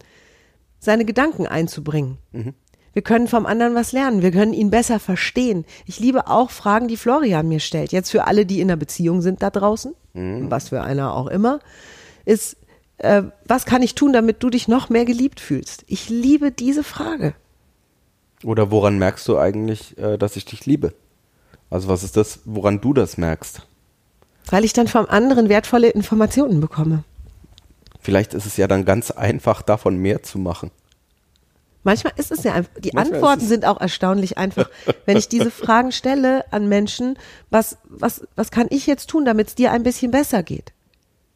seine 0.79 1.05
Gedanken 1.05 1.46
einzubringen. 1.46 2.18
Mhm. 2.33 2.55
Wir 2.92 3.03
können 3.03 3.29
vom 3.29 3.46
anderen 3.46 3.75
was 3.75 3.92
lernen. 3.92 4.23
Wir 4.23 4.33
können 4.33 4.53
ihn 4.53 4.70
besser 4.70 4.99
verstehen. 4.99 5.64
Ich 5.87 6.01
liebe 6.01 6.27
auch 6.27 6.51
Fragen, 6.51 6.88
die 6.88 6.96
Florian 6.96 7.46
mir 7.46 7.61
stellt. 7.61 7.92
Jetzt 7.92 8.11
für 8.11 8.27
alle, 8.27 8.46
die 8.46 8.61
in 8.61 8.68
einer 8.68 8.77
Beziehung 8.77 9.23
sind 9.23 9.42
da 9.42 9.51
draußen, 9.51 9.94
mhm. 10.14 10.51
was 10.51 10.70
für 10.70 10.83
einer 10.83 11.14
auch 11.14 11.29
immer, 11.29 11.61
ist, 12.25 12.57
äh, 12.99 13.23
was 13.46 13.64
kann 13.64 13.83
ich 13.83 13.94
tun, 13.94 14.12
damit 14.12 14.42
du 14.42 14.51
dich 14.51 14.66
noch 14.66 14.88
mehr 14.88 15.05
geliebt 15.05 15.38
fühlst? 15.38 15.85
Ich 15.87 16.09
liebe 16.09 16.51
diese 16.51 16.83
Frage. 16.83 17.35
Oder 18.42 18.70
woran 18.70 18.99
merkst 18.99 19.29
du 19.29 19.38
eigentlich, 19.38 19.96
äh, 19.99 20.16
dass 20.16 20.35
ich 20.35 20.44
dich 20.44 20.66
liebe? 20.66 20.94
Also 21.68 21.88
was 21.88 22.03
ist 22.03 22.16
das, 22.16 22.40
woran 22.44 22.81
du 22.81 22.92
das 22.92 23.16
merkst? 23.16 23.66
Weil 24.46 24.64
ich 24.64 24.72
dann 24.72 24.88
vom 24.88 25.07
anderen 25.07 25.48
wertvolle 25.48 25.88
Informationen 25.88 26.61
bekomme. 26.61 27.05
Vielleicht 28.00 28.35
ist 28.35 28.46
es 28.46 28.57
ja 28.57 28.66
dann 28.66 28.85
ganz 28.85 29.11
einfach, 29.11 29.62
davon 29.62 29.96
mehr 29.96 30.22
zu 30.22 30.38
machen. 30.38 30.70
Manchmal 31.83 32.12
ist 32.16 32.31
es 32.31 32.44
ja 32.44 32.53
einfach, 32.53 32.72
die 32.79 32.90
Manchmal 32.92 33.16
Antworten 33.16 33.46
sind 33.46 33.64
auch 33.64 33.81
erstaunlich 33.81 34.37
einfach. 34.37 34.68
Wenn 35.07 35.16
ich 35.16 35.29
diese 35.29 35.50
Fragen 35.50 35.92
stelle 35.92 36.44
an 36.53 36.68
Menschen, 36.68 37.18
was, 37.48 37.79
was, 37.85 38.26
was 38.37 38.50
kann 38.50 38.66
ich 38.70 38.87
jetzt 38.87 39.09
tun, 39.09 39.24
damit 39.24 39.48
es 39.48 39.55
dir 39.55 39.72
ein 39.72 39.83
bisschen 39.83 40.11
besser 40.11 40.42
geht? 40.42 40.72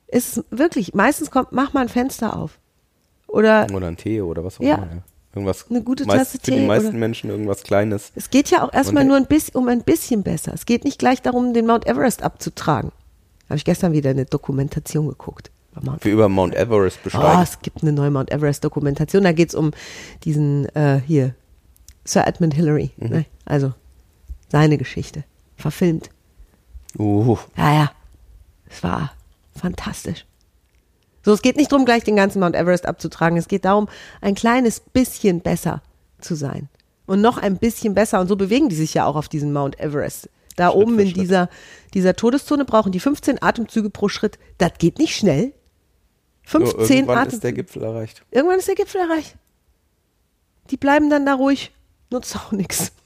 Ist 0.06 0.44
wirklich, 0.50 0.92
meistens 0.94 1.30
kommt, 1.30 1.52
mach 1.52 1.72
mal 1.72 1.80
ein 1.80 1.88
Fenster 1.88 2.36
auf. 2.36 2.58
Oder, 3.26 3.66
oder 3.72 3.88
ein 3.88 3.96
Tee 3.96 4.20
oder 4.20 4.44
was 4.44 4.60
auch 4.60 4.64
ja, 4.64 4.76
immer. 4.76 5.02
Irgendwas, 5.34 5.66
eine 5.68 5.82
gute 5.82 6.04
Tasse 6.04 6.16
meist, 6.16 6.42
Tee. 6.44 6.52
Für 6.52 6.58
die 6.60 6.66
meisten 6.66 6.98
Menschen 6.98 7.28
irgendwas 7.28 7.64
Kleines. 7.64 8.12
Es 8.14 8.30
geht 8.30 8.50
ja 8.50 8.62
auch 8.62 8.72
erstmal 8.72 9.04
nur 9.04 9.16
ein 9.16 9.26
bisschen, 9.26 9.56
um 9.56 9.68
ein 9.68 9.82
bisschen 9.82 10.22
besser. 10.22 10.52
Es 10.54 10.64
geht 10.64 10.84
nicht 10.84 10.98
gleich 10.98 11.22
darum, 11.22 11.52
den 11.52 11.66
Mount 11.66 11.86
Everest 11.86 12.22
abzutragen. 12.22 12.92
Habe 13.48 13.56
ich 13.56 13.64
gestern 13.64 13.92
wieder 13.92 14.10
eine 14.10 14.26
Dokumentation 14.26 15.08
geguckt. 15.08 15.50
Mount, 15.82 16.04
über 16.04 16.28
Mount 16.28 16.54
Everest 16.54 17.02
besteigen. 17.02 17.38
Oh, 17.38 17.42
es 17.42 17.60
gibt 17.60 17.82
eine 17.82 17.92
neue 17.92 18.10
Mount 18.10 18.30
Everest-Dokumentation. 18.30 19.24
Da 19.24 19.32
geht 19.32 19.48
es 19.48 19.54
um 19.54 19.72
diesen 20.22 20.66
äh, 20.76 21.00
hier, 21.04 21.34
Sir 22.04 22.26
Edmund 22.26 22.54
Hillary. 22.54 22.92
Mhm. 22.96 23.08
Ne? 23.08 23.26
Also 23.44 23.74
seine 24.50 24.78
Geschichte. 24.78 25.24
Verfilmt. 25.56 26.10
Uh. 26.96 27.38
Ja, 27.56 27.74
ja. 27.74 27.92
Es 28.70 28.82
war 28.82 29.12
fantastisch. 29.56 30.26
So, 31.24 31.32
es 31.32 31.42
geht 31.42 31.56
nicht 31.56 31.72
darum, 31.72 31.86
gleich 31.86 32.04
den 32.04 32.16
ganzen 32.16 32.40
Mount 32.40 32.54
Everest 32.54 32.86
abzutragen. 32.86 33.38
Es 33.38 33.48
geht 33.48 33.64
darum, 33.64 33.88
ein 34.20 34.34
kleines 34.34 34.80
bisschen 34.80 35.40
besser 35.40 35.82
zu 36.20 36.34
sein. 36.34 36.68
Und 37.06 37.20
noch 37.20 37.38
ein 37.38 37.56
bisschen 37.56 37.94
besser. 37.94 38.20
Und 38.20 38.28
so 38.28 38.36
bewegen 38.36 38.68
die 38.68 38.76
sich 38.76 38.94
ja 38.94 39.06
auch 39.06 39.16
auf 39.16 39.28
diesen 39.28 39.52
Mount 39.52 39.80
Everest. 39.80 40.28
Da 40.56 40.68
Schritt 40.68 40.76
oben 40.76 40.98
in 40.98 41.12
dieser, 41.14 41.48
dieser 41.94 42.14
Todeszone 42.14 42.64
brauchen 42.64 42.92
die 42.92 43.00
15 43.00 43.42
Atemzüge 43.42 43.90
pro 43.90 44.08
Schritt. 44.08 44.38
Das 44.58 44.72
geht 44.78 44.98
nicht 44.98 45.16
schnell. 45.16 45.52
15 46.44 46.86
so, 46.86 46.92
irgendwann 46.92 47.28
ist 47.28 47.42
der 47.42 47.52
Gipfel 47.52 47.82
erreicht. 47.82 48.22
Irgendwann 48.30 48.58
ist 48.58 48.68
der 48.68 48.74
Gipfel 48.74 49.00
erreicht. 49.00 49.36
Die 50.70 50.76
bleiben 50.76 51.10
dann 51.10 51.26
da 51.26 51.34
ruhig, 51.34 51.72
nutzt 52.10 52.36
auch 52.36 52.52
nichts. 52.52 52.92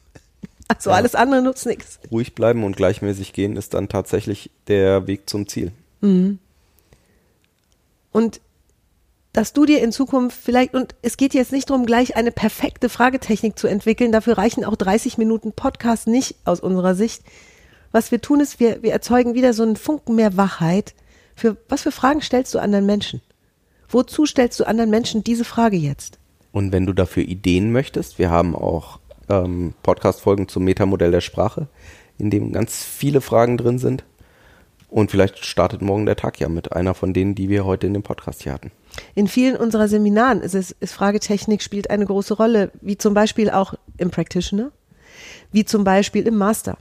Also 0.70 0.90
ja. 0.90 0.96
alles 0.96 1.14
andere 1.14 1.40
nutzt 1.40 1.64
nichts. 1.64 1.98
Ruhig 2.10 2.34
bleiben 2.34 2.62
und 2.62 2.76
gleichmäßig 2.76 3.32
gehen 3.32 3.56
ist 3.56 3.72
dann 3.72 3.88
tatsächlich 3.88 4.50
der 4.66 5.06
Weg 5.06 5.26
zum 5.30 5.48
Ziel. 5.48 5.72
Mhm. 6.02 6.40
Und 8.18 8.40
dass 9.32 9.52
du 9.52 9.64
dir 9.64 9.80
in 9.80 9.92
Zukunft 9.92 10.36
vielleicht, 10.36 10.74
und 10.74 10.96
es 11.02 11.16
geht 11.16 11.34
jetzt 11.34 11.52
nicht 11.52 11.70
darum, 11.70 11.86
gleich 11.86 12.16
eine 12.16 12.32
perfekte 12.32 12.88
Fragetechnik 12.88 13.56
zu 13.56 13.68
entwickeln, 13.68 14.10
dafür 14.10 14.36
reichen 14.36 14.64
auch 14.64 14.74
30 14.74 15.18
Minuten 15.18 15.52
Podcast 15.52 16.08
nicht 16.08 16.34
aus 16.44 16.58
unserer 16.58 16.96
Sicht. 16.96 17.22
Was 17.92 18.10
wir 18.10 18.20
tun 18.20 18.40
ist, 18.40 18.58
wir, 18.58 18.82
wir 18.82 18.90
erzeugen 18.90 19.34
wieder 19.34 19.52
so 19.52 19.62
einen 19.62 19.76
Funken 19.76 20.16
mehr 20.16 20.36
Wachheit. 20.36 20.96
Für, 21.36 21.58
was 21.68 21.82
für 21.82 21.92
Fragen 21.92 22.20
stellst 22.20 22.52
du 22.54 22.58
anderen 22.58 22.86
Menschen? 22.86 23.22
Wozu 23.88 24.26
stellst 24.26 24.58
du 24.58 24.66
anderen 24.66 24.90
Menschen 24.90 25.22
diese 25.22 25.44
Frage 25.44 25.76
jetzt? 25.76 26.18
Und 26.50 26.72
wenn 26.72 26.86
du 26.86 26.92
dafür 26.92 27.22
Ideen 27.22 27.70
möchtest, 27.70 28.18
wir 28.18 28.30
haben 28.30 28.56
auch 28.56 28.98
ähm, 29.28 29.74
Podcast-Folgen 29.84 30.48
zum 30.48 30.64
Metamodell 30.64 31.12
der 31.12 31.20
Sprache, 31.20 31.68
in 32.18 32.30
dem 32.30 32.50
ganz 32.50 32.82
viele 32.82 33.20
Fragen 33.20 33.56
drin 33.56 33.78
sind. 33.78 34.02
Und 34.88 35.10
vielleicht 35.10 35.44
startet 35.44 35.82
morgen 35.82 36.06
der 36.06 36.16
Tag 36.16 36.40
ja 36.40 36.48
mit 36.48 36.72
einer 36.72 36.94
von 36.94 37.12
denen, 37.12 37.34
die 37.34 37.48
wir 37.48 37.66
heute 37.66 37.86
in 37.86 37.92
dem 37.92 38.02
Podcast 38.02 38.42
hier 38.42 38.52
hatten. 38.52 38.72
In 39.14 39.28
vielen 39.28 39.56
unserer 39.56 39.86
Seminaren 39.86 40.40
ist 40.40 40.54
es, 40.54 40.74
ist 40.80 40.94
Fragetechnik 40.94 41.62
spielt 41.62 41.90
eine 41.90 42.06
große 42.06 42.34
Rolle, 42.34 42.72
wie 42.80 42.96
zum 42.96 43.12
Beispiel 43.12 43.50
auch 43.50 43.74
im 43.98 44.10
Practitioner, 44.10 44.72
wie 45.52 45.66
zum 45.66 45.84
Beispiel 45.84 46.26
im 46.26 46.36
Master, 46.36 46.78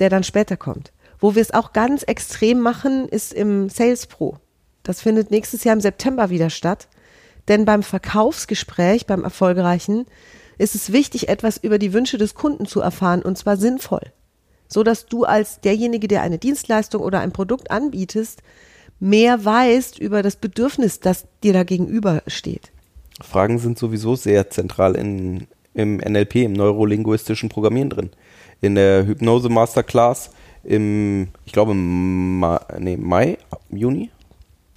der 0.00 0.10
dann 0.10 0.24
später 0.24 0.56
kommt. 0.56 0.92
Wo 1.20 1.36
wir 1.36 1.42
es 1.42 1.54
auch 1.54 1.72
ganz 1.72 2.02
extrem 2.02 2.60
machen, 2.60 3.08
ist 3.08 3.32
im 3.32 3.68
Sales 3.68 4.06
Pro. 4.06 4.36
Das 4.82 5.00
findet 5.00 5.30
nächstes 5.30 5.64
Jahr 5.64 5.74
im 5.74 5.80
September 5.80 6.30
wieder 6.30 6.50
statt. 6.50 6.88
Denn 7.48 7.64
beim 7.64 7.82
Verkaufsgespräch, 7.82 9.06
beim 9.06 9.22
erfolgreichen, 9.22 10.06
ist 10.58 10.74
es 10.74 10.92
wichtig, 10.92 11.28
etwas 11.28 11.56
über 11.56 11.78
die 11.78 11.92
Wünsche 11.92 12.18
des 12.18 12.34
Kunden 12.34 12.66
zu 12.66 12.80
erfahren 12.80 13.22
und 13.22 13.38
zwar 13.38 13.56
sinnvoll. 13.56 14.12
So 14.68 14.82
dass 14.82 15.06
du 15.06 15.24
als 15.24 15.60
derjenige, 15.60 16.08
der 16.08 16.22
eine 16.22 16.38
Dienstleistung 16.38 17.02
oder 17.02 17.20
ein 17.20 17.32
Produkt 17.32 17.70
anbietest, 17.70 18.42
mehr 19.00 19.44
weißt 19.44 19.98
über 19.98 20.22
das 20.22 20.36
Bedürfnis, 20.36 21.00
das 21.00 21.26
dir 21.42 21.52
da 21.52 21.64
gegenüber 21.64 22.22
steht. 22.26 22.72
Fragen 23.20 23.58
sind 23.58 23.78
sowieso 23.78 24.16
sehr 24.16 24.50
zentral 24.50 24.96
in, 24.96 25.46
im 25.74 25.98
NLP, 25.98 26.36
im 26.36 26.52
neurolinguistischen 26.52 27.48
Programmieren 27.48 27.90
drin. 27.90 28.10
In 28.60 28.74
der 28.74 29.06
Hypnose 29.06 29.48
Masterclass 29.48 30.30
im, 30.64 31.28
ich 31.44 31.52
glaube, 31.52 31.72
im 31.72 32.38
Ma 32.38 32.60
nee, 32.78 32.96
Mai, 32.96 33.38
Juni? 33.70 34.10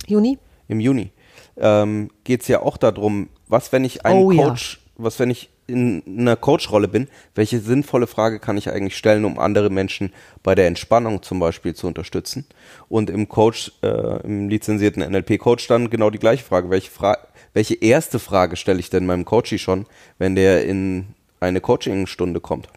Juni? 0.06 0.38
Im 0.68 0.80
Juni. 0.80 1.12
Ähm, 1.56 2.10
Geht 2.24 2.42
es 2.42 2.48
ja 2.50 2.62
auch 2.62 2.78
darum, 2.78 3.30
was, 3.48 3.72
wenn 3.72 3.86
ich 3.86 4.06
einen 4.06 4.20
oh, 4.20 4.30
Coach, 4.30 4.82
ja. 4.84 5.04
was, 5.06 5.20
wenn 5.20 5.30
ich 5.30 5.50
in 5.68 6.02
einer 6.08 6.36
Coach-Rolle 6.36 6.88
bin, 6.88 7.08
welche 7.36 7.60
sinnvolle 7.60 8.08
Frage 8.08 8.40
kann 8.40 8.58
ich 8.58 8.70
eigentlich 8.70 8.98
stellen, 8.98 9.26
um 9.26 9.38
andere 9.38 9.70
Menschen 9.70 10.14
bei 10.42 10.56
der 10.56 10.68
Entspannung 10.68 11.22
zum 11.22 11.40
Beispiel 11.40 11.76
zu 11.76 11.88
unterstützen? 11.88 12.46
Und 12.90 13.10
im 13.10 13.28
Coach, 13.28 13.74
äh, 13.84 14.22
im 14.24 14.50
lizenzierten 14.50 15.04
NLP-Coach 15.04 15.68
dann 15.68 15.90
genau 15.90 16.10
die 16.10 16.20
gleiche 16.20 16.44
Frage. 16.44 16.70
Welche, 16.70 16.90
Fra 16.90 17.18
welche 17.54 17.76
erste 17.76 18.20
Frage 18.20 18.56
stelle 18.56 18.80
ich 18.80 18.90
denn 18.90 19.06
meinem 19.06 19.26
Coachie 19.26 19.60
schon, 19.60 19.86
wenn 20.18 20.36
der 20.36 20.66
in 20.66 21.08
eine 21.40 21.62
Coaching-Stunde 21.62 22.40
kommt? 22.40 22.70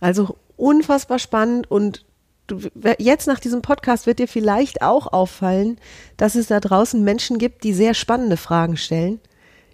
Also 0.00 0.36
unfassbar 0.56 1.18
spannend 1.18 1.70
und 1.70 2.04
du, 2.46 2.60
jetzt 2.98 3.26
nach 3.26 3.40
diesem 3.40 3.62
Podcast 3.62 4.06
wird 4.06 4.18
dir 4.18 4.28
vielleicht 4.28 4.82
auch 4.82 5.12
auffallen, 5.12 5.78
dass 6.16 6.34
es 6.34 6.48
da 6.48 6.60
draußen 6.60 7.02
Menschen 7.02 7.38
gibt, 7.38 7.64
die 7.64 7.72
sehr 7.72 7.94
spannende 7.94 8.36
Fragen 8.36 8.76
stellen, 8.76 9.20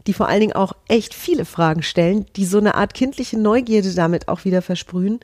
die 0.06 0.12
vor 0.12 0.28
allen 0.28 0.40
Dingen 0.40 0.52
auch 0.52 0.74
echt 0.88 1.14
viele 1.14 1.44
Fragen 1.44 1.82
stellen, 1.82 2.26
die 2.36 2.44
so 2.44 2.58
eine 2.58 2.74
Art 2.74 2.94
kindliche 2.94 3.38
Neugierde 3.38 3.94
damit 3.94 4.28
auch 4.28 4.44
wieder 4.44 4.62
versprühen. 4.62 5.20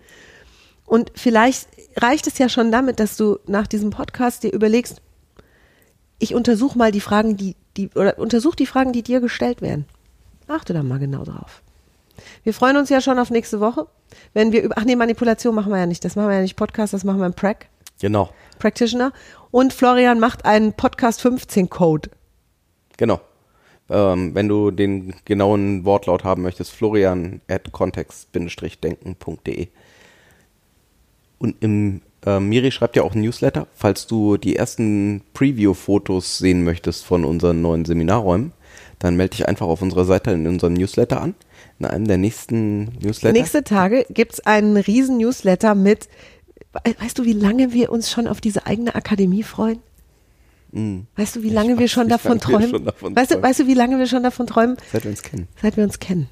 Und 0.86 1.12
vielleicht 1.14 1.68
reicht 1.96 2.26
es 2.26 2.38
ja 2.38 2.48
schon 2.48 2.72
damit, 2.72 2.98
dass 2.98 3.16
du 3.16 3.38
nach 3.46 3.66
diesem 3.66 3.90
Podcast 3.90 4.42
dir 4.42 4.52
überlegst, 4.52 5.02
ich 6.18 6.34
untersuche 6.34 6.76
mal 6.76 6.92
die 6.92 7.00
Fragen, 7.00 7.36
die, 7.36 7.56
die, 7.76 7.90
oder 7.94 8.18
untersuch 8.18 8.54
die 8.54 8.66
Fragen, 8.66 8.92
die 8.92 9.02
dir 9.02 9.20
gestellt 9.20 9.62
werden. 9.62 9.86
Achte 10.48 10.72
da 10.72 10.82
mal 10.82 10.98
genau 10.98 11.24
drauf. 11.24 11.62
Wir 12.42 12.52
freuen 12.52 12.76
uns 12.76 12.90
ja 12.90 13.00
schon 13.00 13.18
auf 13.18 13.30
nächste 13.30 13.60
Woche, 13.60 13.86
wenn 14.34 14.52
wir 14.52 14.62
über, 14.62 14.76
ach 14.78 14.84
nee, 14.84 14.96
Manipulation 14.96 15.54
machen 15.54 15.72
wir 15.72 15.78
ja 15.78 15.86
nicht, 15.86 16.04
das 16.04 16.16
machen 16.16 16.28
wir 16.28 16.36
ja 16.36 16.42
nicht 16.42 16.56
Podcast, 16.56 16.92
das 16.92 17.04
machen 17.04 17.18
wir 17.20 17.26
im 17.26 17.34
Prac. 17.34 17.66
Genau. 18.00 18.30
Practitioner. 18.58 19.12
Und 19.50 19.72
Florian 19.72 20.20
macht 20.20 20.44
einen 20.44 20.72
Podcast 20.72 21.20
15 21.22 21.70
Code. 21.70 22.10
Genau. 22.96 23.20
Ähm, 23.90 24.34
wenn 24.34 24.48
du 24.48 24.70
den 24.70 25.14
genauen 25.24 25.84
Wortlaut 25.84 26.22
haben 26.24 26.42
möchtest, 26.42 26.70
florian 26.70 27.40
at 27.48 27.72
kontext-denken.de. 27.72 29.68
Und 31.38 31.56
im 31.60 32.02
äh, 32.24 32.38
Miri 32.38 32.70
schreibt 32.70 32.96
ja 32.96 33.02
auch 33.02 33.14
ein 33.14 33.22
Newsletter, 33.22 33.66
falls 33.74 34.06
du 34.06 34.36
die 34.36 34.56
ersten 34.56 35.22
Preview-Fotos 35.34 36.38
sehen 36.38 36.62
möchtest 36.64 37.04
von 37.04 37.24
unseren 37.24 37.62
neuen 37.62 37.84
Seminarräumen, 37.84 38.52
dann 38.98 39.16
melde 39.16 39.36
dich 39.36 39.48
einfach 39.48 39.66
auf 39.66 39.82
unserer 39.82 40.04
Seite 40.04 40.30
in 40.30 40.46
unserem 40.46 40.74
Newsletter 40.74 41.20
an. 41.20 41.34
In 41.78 41.86
einem 41.86 42.06
der 42.06 42.18
nächsten 42.18 42.84
Newsletter. 43.00 43.32
Nächste 43.32 43.64
Tage 43.64 44.06
gibt 44.10 44.34
es 44.34 44.40
einen 44.46 44.76
riesen 44.76 45.16
Newsletter 45.16 45.74
mit, 45.74 46.08
weißt 46.84 47.18
du, 47.18 47.24
wie 47.24 47.32
lange 47.32 47.72
wir 47.72 47.90
uns 47.90 48.10
schon 48.10 48.28
auf 48.28 48.40
diese 48.40 48.66
eigene 48.66 48.94
Akademie 48.94 49.42
freuen? 49.42 49.80
Weißt 50.72 51.36
du, 51.36 51.42
wie 51.42 51.50
lange 51.50 51.72
Ich 51.74 51.78
wir 51.80 51.88
schon 51.88 52.08
davon 52.08 52.38
träumen? 52.40 52.70
schon 52.70 52.84
davon 52.84 53.14
weißt, 53.16 53.30
du, 53.30 53.34
träumen. 53.34 53.48
weißt 53.50 53.60
du, 53.60 53.66
wie 53.66 53.74
lange 53.74 53.98
wir 53.98 54.06
schon 54.06 54.22
davon 54.22 54.46
träumen? 54.46 54.76
Seit 54.92 55.04
wir 55.04 55.10
uns 55.10 55.22
kennen. 55.22 55.48
Seit 55.60 55.76
wir 55.76 55.84
uns 55.84 55.98
kennen. 55.98 56.28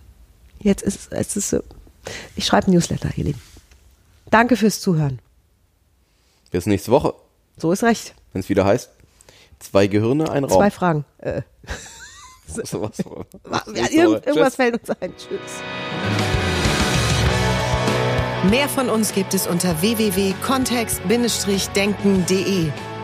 Jetzt 0.61 0.83
ist 0.83 1.13
es 1.13 1.37
ist 1.37 1.51
so. 1.51 1.61
Ich 2.37 2.47
schreibe 2.47 2.71
Newsletter, 2.71 3.11
ihr 3.17 3.25
Lieben. 3.25 3.41
Danke 4.31 4.57
fürs 4.57 4.81
Zuhören. 4.81 5.19
Bis 6.51 6.65
nächste 6.67 6.91
Woche, 6.93 7.15
So 7.57 7.73
ist 7.73 7.83
recht. 7.83 8.15
wenn 8.33 8.41
es 8.41 8.49
wieder 8.49 8.65
heißt, 8.65 8.91
zwei 9.59 9.87
Gehirne, 9.89 10.31
ein 10.31 10.45
Raum. 10.45 10.59
Zwei 10.59 10.71
Fragen. 10.71 11.05
Äh, 11.19 11.43
So 12.65 12.81
was. 12.81 12.99
Irgend, 13.01 14.25
irgendwas 14.27 14.49
Tschüss. 14.49 14.55
fällt 14.55 14.81
uns 14.81 14.89
ein. 15.03 15.13
Tschüss. 15.17 15.61
Mehr 18.51 18.69
von 18.71 18.89
uns 18.89 19.13
gibt 19.13 19.35
es 19.35 19.47
unter 19.47 19.83
www.kontext-denken.de. 19.83 22.71